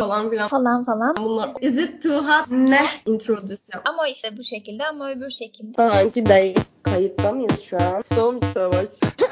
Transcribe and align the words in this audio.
falan 0.00 0.30
filan. 0.30 0.48
falan 0.48 0.84
falan. 0.84 1.16
Bunlar 1.16 1.50
is 1.60 1.78
it 1.84 2.02
too 2.02 2.18
hot? 2.18 2.50
Ne? 2.50 2.86
Introduce 3.06 3.62
yap. 3.74 3.82
Ama 3.84 4.08
işte 4.08 4.38
bu 4.38 4.44
şekilde 4.44 4.86
ama 4.86 5.10
öbür 5.10 5.30
şekilde. 5.30 5.72
Sanki 5.76 6.26
değil. 6.26 6.58
Kayıtta 6.82 7.32
mıyız 7.32 7.60
şu 7.60 7.76
an? 7.76 8.04
Doğum 8.16 8.40
savaş. 8.54 8.86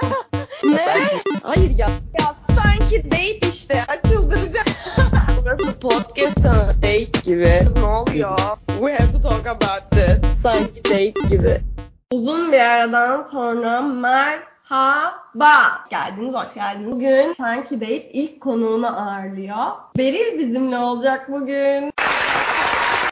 ne? 0.64 0.86
Hayır 1.42 1.78
ya. 1.78 1.88
Ya 2.20 2.34
sanki 2.62 3.04
date 3.10 3.48
işte. 3.48 3.84
Açıldıracağım. 3.88 4.66
Burası 5.44 5.78
podcast 5.80 6.40
sana 6.42 6.68
date 6.68 7.20
gibi. 7.24 7.62
Ne 7.74 7.84
oluyor? 7.84 8.38
We 8.68 8.92
have 8.92 9.12
to 9.12 9.20
talk 9.28 9.46
about 9.46 9.90
this. 9.90 10.18
Sanki 10.42 10.84
date 10.84 11.28
gibi. 11.30 11.60
Uzun 12.12 12.52
bir 12.52 12.60
aradan 12.60 13.28
sonra 13.30 13.82
merhaba. 14.70 15.84
Geldiniz, 15.90 16.34
hoş 16.34 16.54
geldiniz. 16.54 16.92
Bugün 16.92 17.34
Sanki 17.38 17.80
Date 17.80 18.10
ilk 18.12 18.40
konuğunu 18.40 19.00
ağırlıyor. 19.00 19.66
Beril 19.96 20.38
bizimle 20.38 20.78
olacak 20.78 21.32
bugün. 21.32 21.92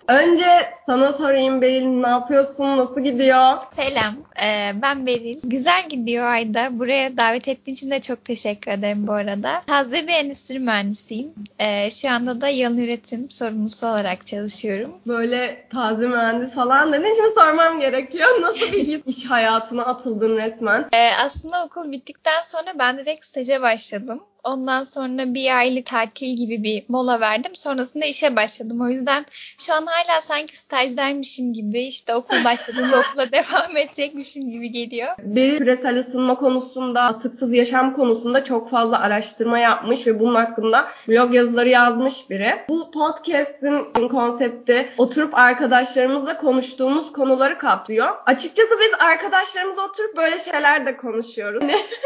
Önce 0.08 0.46
sana 0.86 1.12
sorayım 1.12 1.62
Beril 1.62 1.84
ne 1.84 2.08
yapıyorsun, 2.08 2.76
nasıl 2.76 3.00
gidiyor? 3.00 3.56
Selam, 3.76 4.14
ee, 4.42 4.72
ben 4.82 5.06
Beril. 5.06 5.40
Güzel 5.44 5.88
gidiyor 5.88 6.24
Ayda. 6.24 6.78
Buraya 6.78 7.16
davet 7.16 7.48
ettiğin 7.48 7.74
için 7.74 7.90
de 7.90 8.00
çok 8.00 8.24
teşekkür 8.24 8.70
ederim 8.70 9.06
bu 9.06 9.12
arada. 9.12 9.62
Taze 9.66 10.06
bir 10.06 10.12
endüstri 10.12 10.58
mühendisiyim. 10.58 11.34
Ee, 11.58 11.90
şu 11.90 12.10
anda 12.10 12.40
da 12.40 12.48
yalın 12.48 12.78
üretim 12.78 13.30
sorumlusu 13.30 13.86
olarak 13.86 14.26
çalışıyorum. 14.26 14.94
Böyle 15.06 15.66
taze 15.72 16.06
mühendis 16.06 16.54
falan 16.54 16.92
dedin 16.92 17.14
şimdi 17.16 17.34
sormam 17.34 17.80
gerekiyor. 17.80 18.28
Nasıl 18.40 18.72
bir 18.72 19.04
iş 19.06 19.30
hayatına 19.30 19.84
atıldın 19.84 20.36
resmen? 20.36 20.88
Ee, 20.92 21.10
aslında 21.26 21.64
okul 21.64 21.92
bittikten 21.92 22.42
sonra 22.46 22.78
ben 22.78 22.98
direkt 22.98 23.26
staja 23.26 23.62
başladım. 23.62 24.22
Ondan 24.46 24.84
sonra 24.84 25.34
bir 25.34 25.58
aylık 25.58 25.86
tatil 25.86 26.36
gibi 26.36 26.62
bir 26.62 26.84
mola 26.88 27.20
verdim. 27.20 27.52
Sonrasında 27.54 28.06
işe 28.06 28.36
başladım. 28.36 28.80
O 28.80 28.88
yüzden 28.88 29.26
şu 29.58 29.74
an 29.74 29.86
hala 29.86 30.20
sanki 30.20 30.58
stajdaymışım 30.58 31.52
gibi 31.52 31.82
işte 31.82 32.14
okul 32.14 32.44
başladığında 32.44 33.00
okula 33.00 33.32
devam 33.32 33.76
edecekmişim 33.76 34.50
gibi 34.50 34.70
geliyor. 34.72 35.08
Beril 35.18 35.58
küresel 35.58 35.98
ısınma 35.98 36.34
konusunda, 36.34 37.02
atıksız 37.02 37.54
yaşam 37.54 37.94
konusunda 37.94 38.44
çok 38.44 38.70
fazla 38.70 39.00
araştırma 39.00 39.58
yapmış 39.58 40.06
ve 40.06 40.20
bunun 40.20 40.34
hakkında 40.34 40.88
blog 41.08 41.34
yazıları 41.34 41.68
yazmış 41.68 42.30
biri. 42.30 42.54
Bu 42.68 42.90
podcast'in 42.90 44.08
konsepti 44.08 44.92
oturup 44.98 45.34
arkadaşlarımızla 45.34 46.36
konuştuğumuz 46.36 47.12
konuları 47.12 47.58
kapsıyor. 47.58 48.08
Açıkçası 48.26 48.70
biz 48.80 49.00
arkadaşlarımızla 49.00 49.82
oturup 49.82 50.16
böyle 50.16 50.38
şeyler 50.38 50.86
de 50.86 50.96
konuşuyoruz. 50.96 51.62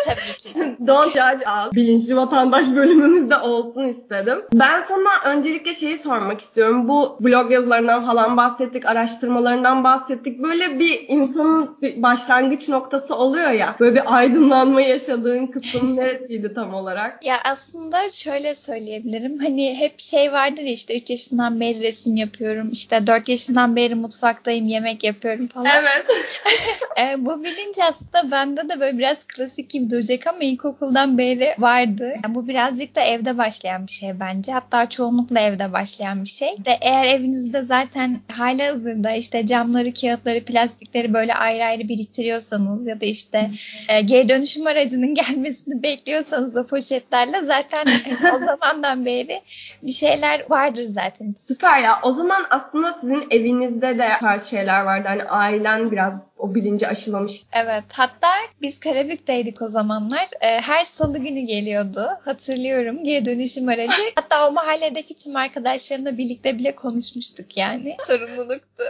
Tabii 0.06 0.38
ki. 0.38 0.76
Don't 0.86 1.08
judge 1.08 1.44
us. 1.50 1.72
Bilinçli 1.72 2.16
vatandaş 2.30 2.66
bölümümüzde 2.76 3.36
olsun 3.36 3.88
istedim. 3.88 4.38
Ben 4.54 4.82
sana 4.88 5.32
öncelikle 5.34 5.74
şeyi 5.74 5.96
sormak 5.96 6.40
istiyorum. 6.40 6.88
Bu 6.88 7.16
blog 7.20 7.52
yazılarından 7.52 8.06
falan 8.06 8.36
bahsettik, 8.36 8.86
araştırmalarından 8.86 9.84
bahsettik. 9.84 10.38
Böyle 10.38 10.78
bir 10.78 11.04
insanın 11.08 11.76
bir 11.82 12.02
başlangıç 12.02 12.68
noktası 12.68 13.14
oluyor 13.16 13.50
ya. 13.50 13.76
Böyle 13.80 13.94
bir 13.94 14.16
aydınlanma 14.16 14.80
yaşadığın 14.80 15.46
kısım 15.46 15.96
neresiydi 15.96 16.54
tam 16.54 16.74
olarak? 16.74 17.26
Ya 17.26 17.36
aslında 17.44 18.10
şöyle 18.10 18.54
söyleyebilirim. 18.54 19.38
Hani 19.38 19.76
hep 19.78 20.00
şey 20.00 20.32
vardır 20.32 20.62
ya 20.62 20.72
işte 20.72 20.96
3 20.98 21.10
yaşından 21.10 21.60
beri 21.60 21.80
resim 21.80 22.16
yapıyorum. 22.16 22.68
işte 22.72 23.06
4 23.06 23.28
yaşından 23.28 23.76
beri 23.76 23.94
mutfaktayım, 23.94 24.66
yemek 24.66 25.04
yapıyorum 25.04 25.48
falan. 25.48 25.66
Evet. 25.80 26.06
e, 27.00 27.24
bu 27.24 27.44
bilinç 27.44 27.76
aslında 27.78 28.30
bende 28.30 28.68
de 28.68 28.80
böyle 28.80 28.98
biraz 28.98 29.16
klasik 29.36 29.70
gibi 29.70 29.90
duracak 29.90 30.26
ama 30.26 30.38
ilkokuldan 30.40 31.18
beri 31.18 31.54
vardı. 31.58 32.14
Yani 32.24 32.34
bu 32.34 32.48
birazcık 32.48 32.96
da 32.96 33.00
evde 33.00 33.38
başlayan 33.38 33.86
bir 33.86 33.92
şey 33.92 34.20
bence. 34.20 34.52
Hatta 34.52 34.88
çoğunlukla 34.88 35.40
evde 35.40 35.72
başlayan 35.72 36.24
bir 36.24 36.28
şey. 36.28 36.48
De 36.48 36.78
eğer 36.80 37.04
evinizde 37.04 37.62
zaten 37.62 38.20
hala 38.32 38.66
hazırda 38.66 39.12
işte 39.12 39.46
camları, 39.46 39.94
kağıtları, 39.94 40.44
plastikleri 40.44 41.14
böyle 41.14 41.34
ayrı 41.34 41.64
ayrı 41.64 41.88
biriktiriyorsanız 41.88 42.86
ya 42.86 43.00
da 43.00 43.04
işte 43.04 43.50
e, 43.88 44.00
geri 44.00 44.28
dönüşüm 44.28 44.66
aracının 44.66 45.14
gelmesini 45.26 45.82
bekliyorsanız 45.82 46.56
o 46.56 46.66
poşetlerle 46.66 47.40
zaten 47.46 47.84
o 48.34 48.38
zamandan 48.38 49.06
beri 49.06 49.42
bir 49.82 49.92
şeyler 49.92 50.50
vardır 50.50 50.84
zaten. 50.84 51.34
Süper 51.38 51.82
ya. 51.82 51.98
O 52.02 52.12
zaman 52.12 52.46
aslında 52.50 52.92
sizin 52.92 53.26
evinizde 53.30 53.98
de 53.98 54.08
tarz 54.20 54.50
şeyler 54.50 54.82
vardı. 54.82 55.08
Hani 55.08 55.24
ailen 55.24 55.90
biraz 55.90 56.29
o 56.40 56.54
bilinci 56.54 56.88
aşılamış. 56.88 57.42
Evet. 57.52 57.84
Hatta 57.88 58.28
biz 58.62 58.80
Karabük'teydik 58.80 59.62
o 59.62 59.68
zamanlar. 59.68 60.28
E, 60.40 60.46
her 60.60 60.84
salı 60.84 61.18
günü 61.18 61.40
geliyordu. 61.40 62.08
Hatırlıyorum. 62.24 63.04
Geri 63.04 63.24
dönüşüm 63.24 63.68
aracı. 63.68 63.92
Hatta 64.14 64.48
o 64.48 64.52
mahalledeki 64.52 65.16
tüm 65.16 65.36
arkadaşlarımla 65.36 66.18
birlikte 66.18 66.58
bile 66.58 66.74
konuşmuştuk 66.74 67.56
yani. 67.56 67.96
Sorumluluktu. 68.06 68.84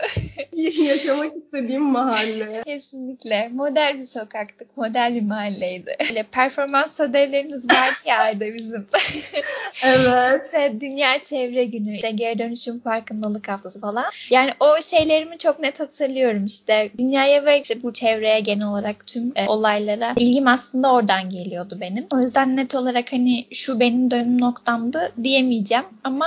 Yaşamak 0.85 1.35
istediğim 1.35 1.83
mahalle. 1.83 2.63
Kesinlikle. 2.67 3.49
Model 3.49 4.01
bir 4.01 4.07
sokaktık. 4.07 4.77
Model 4.77 5.15
bir 5.15 5.23
mahalleydi. 5.23 5.97
Böyle 6.09 6.23
performans 6.23 7.01
ödevlerimiz 7.01 7.65
vardı 7.65 7.97
ya 8.07 8.41
bizim. 8.41 8.87
evet. 9.85 10.43
İşte 10.45 10.81
Dünya 10.81 11.23
Çevre 11.23 11.65
Günü, 11.65 11.95
işte 11.95 12.11
geri 12.11 12.39
dönüşüm 12.39 12.81
farkındalık 12.81 13.49
haftası 13.49 13.81
falan. 13.81 14.05
Yani 14.31 14.51
o 14.61 14.83
şeylerimi 14.83 15.39
çok 15.39 15.61
net 15.61 15.81
hatırlıyorum. 15.81 16.45
İşte 16.45 16.91
dünyaya 16.99 17.40
ve 17.45 17.61
işte 17.61 17.83
bu 17.83 17.93
çevreye 17.93 18.41
genel 18.41 18.67
olarak 18.67 19.07
tüm 19.07 19.33
e, 19.37 19.47
olaylara 19.49 20.13
ilgim 20.17 20.47
aslında 20.49 20.93
oradan 20.93 21.31
geliyordu 21.31 21.79
benim. 21.81 22.07
O 22.15 22.21
yüzden 22.21 22.57
net 22.57 22.75
olarak 22.75 23.13
hani 23.13 23.47
şu 23.53 23.81
benim 23.81 24.11
dönüm 24.11 24.41
noktamdı 24.41 25.13
diyemeyeceğim 25.23 25.85
ama 26.05 26.27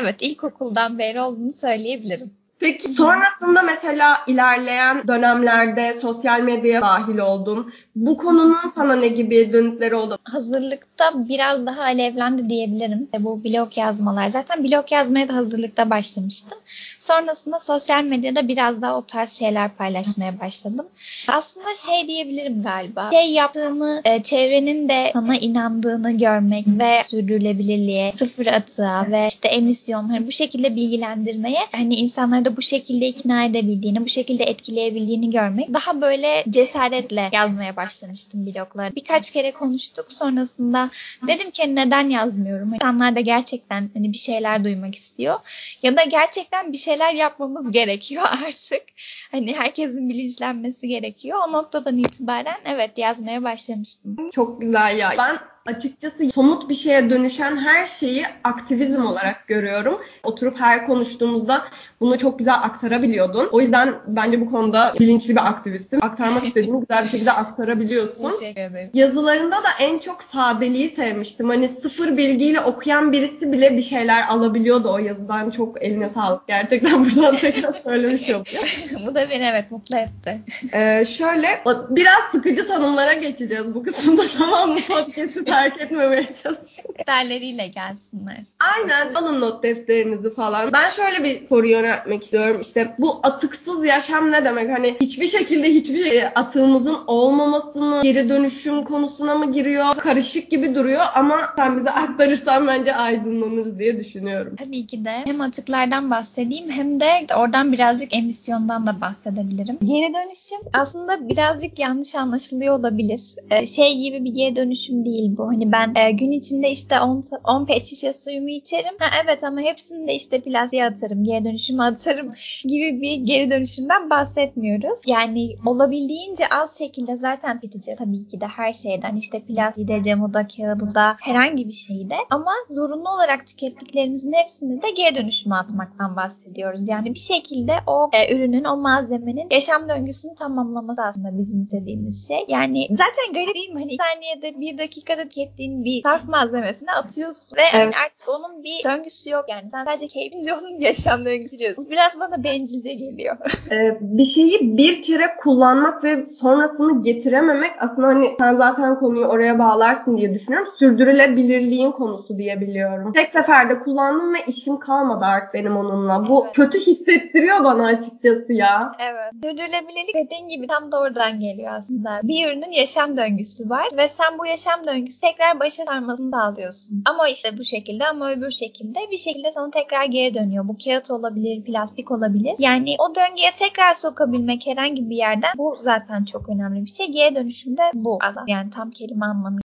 evet 0.00 0.16
ilkokuldan 0.20 0.98
beri 0.98 1.20
olduğunu 1.20 1.52
söyleyebilirim. 1.52 2.30
Peki 2.60 2.88
sonrasında 2.88 3.62
mesela 3.62 4.20
ilerleyen 4.26 5.08
dönemlerde 5.08 5.94
sosyal 5.94 6.40
medyaya 6.40 6.80
dahil 6.80 7.18
oldun. 7.18 7.72
Bu 7.96 8.16
konunun 8.16 8.68
sana 8.74 8.96
ne 8.96 9.08
gibi 9.08 9.52
dönütleri 9.52 9.94
oldu? 9.94 10.18
Hazırlıkta 10.24 11.04
biraz 11.14 11.66
daha 11.66 11.82
alevlendi 11.82 12.48
diyebilirim. 12.48 13.08
Bu 13.18 13.44
blog 13.44 13.78
yazmalar. 13.78 14.28
Zaten 14.28 14.64
blog 14.64 14.92
yazmaya 14.92 15.28
da 15.28 15.34
hazırlıkta 15.34 15.90
başlamıştım. 15.90 16.58
Sonrasında 17.00 17.60
sosyal 17.60 18.04
medyada 18.04 18.48
biraz 18.48 18.82
daha 18.82 18.98
o 18.98 19.02
tarz 19.06 19.32
şeyler 19.32 19.70
paylaşmaya 19.76 20.40
başladım. 20.40 20.86
Aslında 21.28 21.76
şey 21.76 22.08
diyebilirim 22.08 22.62
galiba. 22.62 23.10
Şey 23.12 23.32
yaptığımı 23.32 24.00
e, 24.04 24.22
çevrenin 24.22 24.88
de 24.88 25.10
sana 25.12 25.36
inandığını 25.36 26.18
görmek 26.18 26.64
ve 26.66 27.02
sürdürülebilirliğe, 27.06 28.12
sıfır 28.12 28.46
atığa 28.46 29.06
ve 29.10 29.26
işte 29.28 29.48
emisyon 29.48 30.08
hani 30.08 30.26
bu 30.26 30.32
şekilde 30.32 30.76
bilgilendirmeye 30.76 31.60
hani 31.72 31.94
insanları 31.94 32.44
da 32.44 32.56
bu 32.56 32.62
şekilde 32.62 33.06
ikna 33.06 33.44
edebildiğini, 33.44 34.04
bu 34.04 34.08
şekilde 34.08 34.44
etkileyebildiğini 34.44 35.30
görmek 35.30 35.74
daha 35.74 36.00
böyle 36.00 36.44
cesaretle 36.50 37.28
yazmaya 37.32 37.76
başlamıştım 37.76 38.46
blogları. 38.46 38.94
Birkaç 38.96 39.30
kere 39.30 39.52
konuştuk. 39.52 40.06
Sonrasında 40.12 40.90
dedim 41.26 41.50
ki 41.50 41.74
neden 41.74 42.08
yazmıyorum? 42.08 42.74
İnsanlar 42.74 43.16
da 43.16 43.20
gerçekten 43.20 43.90
hani 43.94 44.12
bir 44.12 44.18
şeyler 44.18 44.64
duymak 44.64 44.94
istiyor. 44.94 45.38
Ya 45.82 45.96
da 45.96 46.02
gerçekten 46.02 46.72
bir 46.72 46.78
şeyler 46.90 47.12
yapmamız 47.14 47.70
gerekiyor 47.70 48.24
artık. 48.46 48.82
Hani 49.30 49.54
herkesin 49.54 50.08
bilinçlenmesi 50.08 50.88
gerekiyor. 50.88 51.38
O 51.48 51.52
noktadan 51.52 51.98
itibaren 51.98 52.60
evet 52.64 52.98
yazmaya 52.98 53.42
başlamıştım. 53.42 54.16
Çok 54.30 54.60
güzel 54.60 54.98
ya. 54.98 55.14
Ben 55.18 55.38
açıkçası 55.66 56.30
somut 56.34 56.68
bir 56.68 56.74
şeye 56.74 57.10
dönüşen 57.10 57.56
her 57.56 57.86
şeyi 57.86 58.26
aktivizm 58.44 59.04
olarak 59.04 59.48
görüyorum. 59.48 60.00
Oturup 60.22 60.60
her 60.60 60.86
konuştuğumuzda 60.86 61.62
bunu 62.00 62.18
çok 62.18 62.38
güzel 62.38 62.54
aktarabiliyordun. 62.54 63.48
O 63.52 63.60
yüzden 63.60 63.94
bence 64.06 64.40
bu 64.40 64.50
konuda 64.50 64.92
bilinçli 65.00 65.36
bir 65.36 65.48
aktivistsin. 65.48 66.00
Aktarmak 66.00 66.44
istediğini 66.46 66.80
güzel 66.80 67.04
bir 67.04 67.08
şekilde 67.08 67.32
aktarabiliyorsun. 67.32 68.30
Teşekkür 68.30 68.60
ederim. 68.60 68.90
Yazılarında 68.94 69.56
da 69.56 69.68
en 69.78 69.98
çok 69.98 70.22
sadeliği 70.22 70.88
sevmiştim. 70.88 71.48
Hani 71.48 71.68
sıfır 71.68 72.16
bilgiyle 72.16 72.60
okuyan 72.60 73.12
birisi 73.12 73.52
bile 73.52 73.76
bir 73.76 73.82
şeyler 73.82 74.28
alabiliyordu 74.28 74.92
o 74.92 74.98
yazıdan. 74.98 75.50
Çok 75.50 75.82
eline 75.82 76.10
sağlık. 76.14 76.48
Gerçekten 76.48 77.04
buradan 77.16 77.36
tekrar 77.36 77.72
söylemiş 77.72 78.30
oluyor. 78.30 78.86
bu 79.06 79.14
da 79.14 79.30
beni 79.30 79.44
evet 79.44 79.70
mutlu 79.70 79.96
etti. 79.96 80.40
Ee, 80.72 81.04
şöyle 81.04 81.46
biraz 81.90 82.20
sıkıcı 82.32 82.68
tanımlara 82.68 83.12
geçeceğiz 83.12 83.74
bu 83.74 83.82
kısımda 83.82 84.22
tamam 84.38 84.68
mı? 84.70 84.78
Podcast'ı 84.88 85.44
terk 85.50 85.80
etmemeye 85.80 86.26
çalışıyorum. 86.26 86.94
Defterleriyle 86.98 87.66
gelsinler. 87.66 88.40
Aynen 88.74 89.14
alın 89.14 89.40
not 89.40 89.62
defterinizi 89.62 90.34
falan. 90.34 90.72
Ben 90.72 90.88
şöyle 90.88 91.24
bir 91.24 91.48
soru 91.48 91.66
yöneltmek 91.66 92.22
istiyorum. 92.24 92.60
İşte 92.60 92.94
bu 92.98 93.20
atıksız 93.22 93.84
yaşam 93.84 94.32
ne 94.32 94.44
demek? 94.44 94.70
Hani 94.70 94.96
hiçbir 95.00 95.26
şekilde 95.26 95.68
hiçbir 95.74 96.10
şey 96.10 96.24
atığımızın 96.34 96.96
olmaması 97.06 97.78
mı? 97.78 98.00
Geri 98.02 98.28
dönüşüm 98.28 98.84
konusuna 98.84 99.34
mı 99.34 99.52
giriyor? 99.52 99.94
Karışık 99.96 100.50
gibi 100.50 100.74
duruyor 100.74 101.02
ama 101.14 101.38
sen 101.56 101.78
bize 101.78 101.90
aktarırsan 101.90 102.66
bence 102.66 102.94
aydınlanırız 102.94 103.78
diye 103.78 103.98
düşünüyorum. 103.98 104.56
Tabii 104.58 104.86
ki 104.86 105.04
de 105.04 105.10
hem 105.24 105.40
atıklardan 105.40 106.10
bahsedeyim 106.10 106.70
hem 106.70 107.00
de 107.00 107.26
oradan 107.36 107.72
birazcık 107.72 108.16
emisyondan 108.16 108.86
da 108.86 109.00
bahsedebilirim. 109.00 109.78
Geri 109.84 110.14
dönüşüm 110.14 110.58
aslında 110.72 111.28
birazcık 111.28 111.78
yanlış 111.78 112.14
anlaşılıyor 112.14 112.78
olabilir. 112.78 113.20
Ee, 113.50 113.66
şey 113.66 113.98
gibi 113.98 114.24
bir 114.24 114.30
geri 114.30 114.56
dönüşüm 114.56 115.04
değil 115.04 115.36
bu. 115.36 115.39
Bu. 115.40 115.48
Hani 115.48 115.72
ben 115.72 115.94
e, 115.94 116.10
gün 116.12 116.30
içinde 116.30 116.70
işte 116.70 117.00
10, 117.00 117.24
10 117.44 117.66
pet 117.66 117.84
şişe 117.86 118.12
suyumu 118.12 118.48
içerim. 118.48 118.94
Ha, 118.98 119.06
evet 119.24 119.44
ama 119.44 119.60
hepsini 119.60 120.08
de 120.08 120.14
işte 120.14 120.40
plastiğe 120.40 120.84
atarım, 120.84 121.24
geri 121.24 121.44
dönüşüme 121.44 121.82
atarım 121.90 122.32
gibi 122.64 123.00
bir 123.00 123.14
geri 123.14 123.50
dönüşümden 123.50 124.10
bahsetmiyoruz. 124.10 124.98
Yani 125.06 125.56
olabildiğince 125.66 126.44
az 126.50 126.78
şekilde 126.78 127.16
zaten 127.16 127.60
tüketeceğiz 127.60 127.98
tabii 127.98 128.26
ki 128.26 128.40
de 128.40 128.46
her 128.46 128.72
şeyden. 128.72 129.16
işte 129.16 129.40
plastiği 129.40 129.88
de, 129.88 130.02
camı 130.02 130.34
da, 130.34 130.46
kağıdı 130.46 130.94
da, 130.94 131.16
herhangi 131.20 131.68
bir 131.68 131.72
şeyi 131.72 132.10
de. 132.10 132.16
Ama 132.30 132.52
zorunlu 132.70 133.08
olarak 133.10 133.46
tükettiklerimizin 133.46 134.32
hepsini 134.32 134.82
de 134.82 134.90
geri 134.90 135.14
dönüşüme 135.14 135.54
atmaktan 135.54 136.16
bahsediyoruz. 136.16 136.88
Yani 136.88 137.14
bir 137.14 137.18
şekilde 137.18 137.72
o 137.86 138.10
e, 138.12 138.34
ürünün, 138.34 138.64
o 138.64 138.76
malzemenin 138.76 139.48
yaşam 139.50 139.88
döngüsünü 139.88 140.34
tamamlaması 140.34 141.02
aslında 141.02 141.38
bizim 141.38 141.60
istediğimiz 141.60 142.28
şey. 142.28 142.44
Yani 142.48 142.88
zaten 142.90 143.32
garip 143.34 143.54
değil 143.54 143.70
mi? 143.70 143.80
Hani 143.80 143.96
saniyede 143.96 144.60
bir 144.60 144.78
dakikada 144.78 145.28
tükettiğin 145.30 145.84
bir 145.84 146.02
sarf 146.02 146.28
malzemesini 146.28 146.92
atıyorsun 146.92 147.56
ve 147.56 147.62
evet. 147.74 147.94
artık 148.04 148.28
onun 148.28 148.64
bir 148.64 148.84
döngüsü 148.84 149.30
yok 149.30 149.44
yani. 149.48 149.70
Sen 149.70 149.84
sadece 149.84 150.08
keyfince 150.08 150.54
onun 150.54 150.80
yaşam 150.80 151.24
döngüsü. 151.24 151.58
Biraz 151.90 152.20
bana 152.20 152.44
bencilce 152.44 152.94
geliyor. 152.94 153.36
ee, 153.70 153.98
bir 154.00 154.24
şeyi 154.24 154.76
bir 154.76 155.02
kere 155.02 155.36
kullanmak 155.38 156.04
ve 156.04 156.26
sonrasını 156.26 157.02
getirememek 157.02 157.70
aslında 157.78 158.06
hani 158.06 158.36
sen 158.38 158.56
zaten 158.56 158.98
konuyu 158.98 159.26
oraya 159.26 159.58
bağlarsın 159.58 160.16
diye 160.16 160.34
düşünüyorum. 160.34 160.72
Sürdürülebilirliğin 160.78 161.92
konusu 161.92 162.38
diyebiliyorum. 162.38 163.12
Tek 163.12 163.30
seferde 163.30 163.78
kullandım 163.78 164.34
ve 164.34 164.38
işim 164.46 164.78
kalmadı 164.78 165.24
artık 165.24 165.54
benim 165.54 165.76
onunla. 165.76 166.28
Bu 166.28 166.44
evet. 166.44 166.54
kötü 166.54 166.78
hissettiriyor 166.78 167.64
bana 167.64 167.86
açıkçası 167.86 168.52
ya. 168.52 168.92
Evet. 168.98 169.32
Sürdürülebilirlik 169.34 170.14
dediğin 170.14 170.48
gibi 170.48 170.66
tam 170.66 170.92
da 170.92 171.00
oradan 171.00 171.40
geliyor 171.40 171.72
aslında. 171.74 172.20
Bir 172.22 172.48
ürünün 172.48 172.70
yaşam 172.70 173.16
döngüsü 173.16 173.70
var 173.70 173.88
ve 173.96 174.08
sen 174.08 174.38
bu 174.38 174.46
yaşam 174.46 174.86
döngüsü 174.86 175.19
tekrar 175.20 175.60
başa 175.60 175.84
sarmasını 175.84 176.30
sağlıyorsun. 176.30 177.02
Ama 177.04 177.28
işte 177.28 177.58
bu 177.58 177.64
şekilde 177.64 178.06
ama 178.06 178.32
öbür 178.32 178.50
şekilde 178.50 178.98
bir 179.10 179.18
şekilde 179.18 179.52
sana 179.52 179.70
tekrar 179.70 180.04
geri 180.04 180.34
dönüyor. 180.34 180.68
Bu 180.68 180.76
kağıt 180.84 181.10
olabilir, 181.10 181.64
plastik 181.64 182.10
olabilir. 182.10 182.54
Yani 182.58 182.96
o 182.98 183.14
döngüye 183.14 183.50
tekrar 183.58 183.94
sokabilmek 183.94 184.66
herhangi 184.66 185.10
bir 185.10 185.16
yerden 185.16 185.52
bu 185.56 185.76
zaten 185.82 186.24
çok 186.24 186.48
önemli 186.48 186.84
bir 186.84 186.90
şey. 186.90 187.12
Geri 187.12 187.34
dönüşümde 187.34 187.82
bu. 187.94 188.18
Yani 188.46 188.70
tam 188.70 188.90
kelime 188.90 189.26
anlamı 189.26 189.60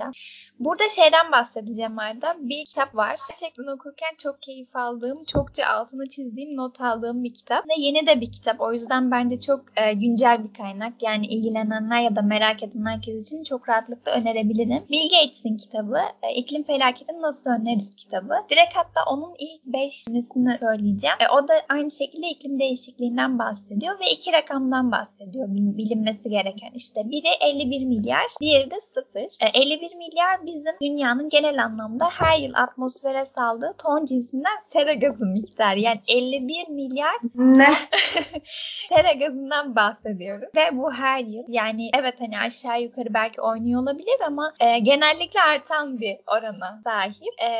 gerçekten. 0.00 0.12
Burada 0.60 0.88
şeyden 0.88 1.32
bahsedeceğim 1.32 1.98
Arda. 1.98 2.34
Bir 2.40 2.64
kitap 2.64 2.96
var. 2.96 3.16
Gerçekten 3.28 3.66
okurken 3.66 4.14
çok 4.18 4.42
keyif 4.42 4.76
aldığım, 4.76 5.24
çokça 5.24 5.66
altını 5.66 6.08
çizdiğim, 6.08 6.56
not 6.56 6.80
aldığım 6.80 7.24
bir 7.24 7.34
kitap. 7.34 7.68
Ve 7.68 7.72
yeni 7.78 8.06
de 8.06 8.20
bir 8.20 8.32
kitap. 8.32 8.60
O 8.60 8.72
yüzden 8.72 9.10
bence 9.10 9.40
çok 9.40 9.64
e, 9.76 9.92
güncel 9.92 10.44
bir 10.44 10.54
kaynak. 10.54 10.92
Yani 11.02 11.26
ilgilenenler 11.26 12.00
ya 12.00 12.16
da 12.16 12.22
merak 12.22 12.62
eden 12.62 12.84
herkes 12.84 13.26
için 13.26 13.44
çok 13.44 13.68
rahatlıkla 13.68 14.12
önerebilirim. 14.12 14.82
Bill 14.90 15.10
Gates'in 15.10 15.56
kitabı. 15.56 15.98
E, 16.22 16.34
İklim 16.34 16.62
Felaketini 16.62 17.22
Nasıl 17.22 17.50
Önleriz 17.50 17.96
kitabı. 17.96 18.34
Direkt 18.50 18.74
hatta 18.74 19.00
onun 19.10 19.34
ilk 19.38 19.64
5 19.64 20.04
cümlesini 20.04 20.58
söyleyeceğim. 20.58 21.16
E, 21.20 21.28
o 21.28 21.48
da 21.48 21.52
aynı 21.68 21.90
şekilde 21.90 22.28
iklim 22.28 22.58
değişikliğinden 22.58 23.38
bahsediyor 23.38 24.00
ve 24.00 24.10
iki 24.10 24.32
rakamdan 24.32 24.92
bahsediyor 24.92 25.46
bilinmesi 25.50 26.30
gereken. 26.30 26.70
İşte 26.74 27.10
biri 27.10 27.28
51 27.40 27.84
milyar, 27.84 28.26
diğeri 28.40 28.70
de 28.70 28.80
0. 28.80 29.20
E, 29.20 29.60
51 29.60 29.89
1 29.90 29.96
milyar 29.96 30.46
bizim 30.46 30.72
dünyanın 30.82 31.28
genel 31.28 31.64
anlamda 31.64 32.08
her 32.10 32.38
yıl 32.38 32.54
atmosfere 32.54 33.26
saldığı 33.26 33.74
ton 33.78 34.04
cinsinden 34.04 34.58
sera 34.72 34.94
gazı 34.94 35.26
miktarı. 35.26 35.80
Yani 35.80 36.00
51 36.08 36.68
milyar 36.68 37.16
ne? 37.34 37.68
sera 38.88 39.12
gazından 39.12 39.76
bahsediyoruz. 39.76 40.48
Ve 40.56 40.76
bu 40.76 40.92
her 40.92 41.20
yıl. 41.20 41.44
Yani 41.48 41.90
evet 41.94 42.14
hani 42.18 42.38
aşağı 42.38 42.82
yukarı 42.82 43.14
belki 43.14 43.40
oynuyor 43.40 43.82
olabilir 43.82 44.20
ama 44.26 44.52
e, 44.60 44.78
genellikle 44.78 45.40
artan 45.40 46.00
bir 46.00 46.16
orana 46.26 46.80
sahip. 46.84 47.34
E, 47.42 47.50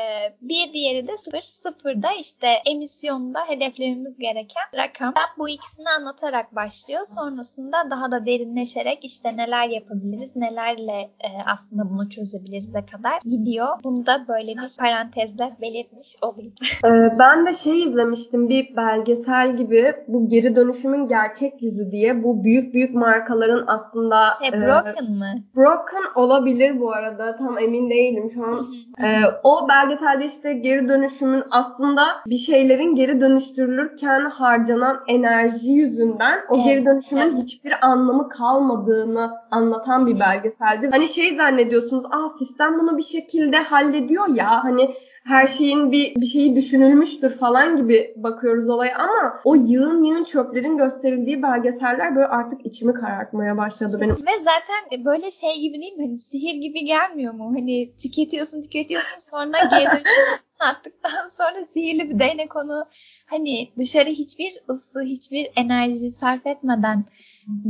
bir 0.41 0.73
diğeri 0.73 1.07
de 1.07 1.17
sıfır. 1.17 1.41
Sıfırda 1.41 2.11
işte 2.19 2.47
emisyonda 2.65 3.39
hedeflememiz 3.47 4.17
gereken 4.17 4.63
rakam. 4.75 5.13
Ben 5.15 5.37
bu 5.37 5.49
ikisini 5.49 5.89
anlatarak 5.89 6.55
başlıyor. 6.55 7.05
Sonrasında 7.05 7.89
daha 7.89 8.11
da 8.11 8.25
derinleşerek 8.25 9.05
işte 9.05 9.37
neler 9.37 9.67
yapabiliriz, 9.67 10.35
nelerle 10.35 11.11
e, 11.19 11.29
aslında 11.45 11.89
bunu 11.89 12.09
çözeceğiz 12.09 12.20
çözebilirize 12.21 12.85
kadar 12.85 13.19
gidiyor. 13.25 13.67
Bunu 13.83 14.05
da 14.05 14.25
böyle 14.27 14.51
bir 14.51 14.71
parantezle 14.79 15.55
belirtmiş 15.61 16.15
olayım. 16.21 16.53
Ee, 16.85 17.19
ben 17.19 17.45
de 17.45 17.53
şey 17.53 17.83
izlemiştim 17.83 18.49
bir 18.49 18.75
belgesel 18.77 19.57
gibi 19.57 19.93
bu 20.07 20.29
geri 20.29 20.55
dönüşümün 20.55 21.07
gerçek 21.07 21.61
yüzü 21.61 21.91
diye 21.91 22.23
bu 22.23 22.43
büyük 22.43 22.73
büyük 22.73 22.95
markaların 22.95 23.63
aslında 23.67 24.23
şey, 24.39 24.47
e, 24.47 24.51
Broken 24.51 25.05
e, 25.05 25.09
mı? 25.09 25.33
Broken 25.55 26.03
olabilir 26.15 26.79
bu 26.79 26.93
arada 26.93 27.35
tam 27.35 27.59
emin 27.59 27.89
değilim 27.89 28.29
şu 28.33 28.45
an. 28.45 28.67
e, 29.03 29.21
o 29.43 29.67
belgeselde 29.69 30.25
işte 30.25 30.53
geri 30.53 30.89
dönüşümün 30.89 31.43
aslında 31.51 32.01
bir 32.27 32.37
şeylerin 32.37 32.95
geri 32.95 33.21
dönüştürülürken 33.21 34.21
harcanan 34.29 34.99
enerji 35.07 35.71
yüzünden 35.71 36.39
o 36.49 36.55
evet, 36.55 36.65
geri 36.65 36.85
dönüşümün 36.85 37.21
evet. 37.21 37.43
hiçbir 37.43 37.87
anlamı 37.87 38.29
kalmadığını 38.29 39.31
anlatan 39.51 40.07
bir 40.07 40.19
belgeseldi. 40.19 40.89
Hani 40.91 41.07
şey 41.07 41.35
zannediyorsunuz 41.35 42.05
aa 42.11 42.29
sistem 42.39 42.79
bunu 42.79 42.97
bir 42.97 43.03
şekilde 43.03 43.57
hallediyor 43.57 44.27
ya 44.27 44.63
hani 44.63 44.95
her 45.23 45.47
şeyin 45.47 45.91
bir 45.91 46.15
bir 46.15 46.25
şeyi 46.25 46.55
düşünülmüştür 46.55 47.37
falan 47.37 47.77
gibi 47.77 48.13
bakıyoruz 48.17 48.69
olaya 48.69 48.97
ama 48.97 49.39
o 49.43 49.55
yığın 49.55 50.03
yığın 50.03 50.23
çöplerin 50.23 50.77
gösterildiği 50.77 51.43
belgeseller 51.43 52.15
böyle 52.15 52.27
artık 52.27 52.65
içimi 52.65 52.93
karartmaya 52.93 53.57
başladı 53.57 53.97
benim. 54.01 54.15
Ve 54.15 54.39
zaten 54.39 55.05
böyle 55.05 55.31
şey 55.31 55.61
gibi 55.61 55.81
değil 55.81 55.93
mi? 55.93 56.05
Hani 56.05 56.19
sihir 56.19 56.55
gibi 56.55 56.85
gelmiyor 56.85 57.33
mu? 57.33 57.53
Hani 57.55 57.95
tüketiyorsun 57.95 58.61
tüketiyorsun 58.61 59.17
sonra 59.17 59.57
geri 59.59 59.85
dönüşüyorsun 59.91 60.57
attıktan 60.59 61.27
sonra 61.29 61.65
sihirli 61.65 62.09
bir 62.09 62.19
değnek 62.19 62.55
onu 62.55 62.85
hani 63.31 63.69
dışarı 63.77 64.09
hiçbir 64.09 64.53
ısı, 64.69 65.01
hiçbir 65.01 65.51
enerji 65.55 66.13
sarf 66.13 66.47
etmeden 66.47 67.05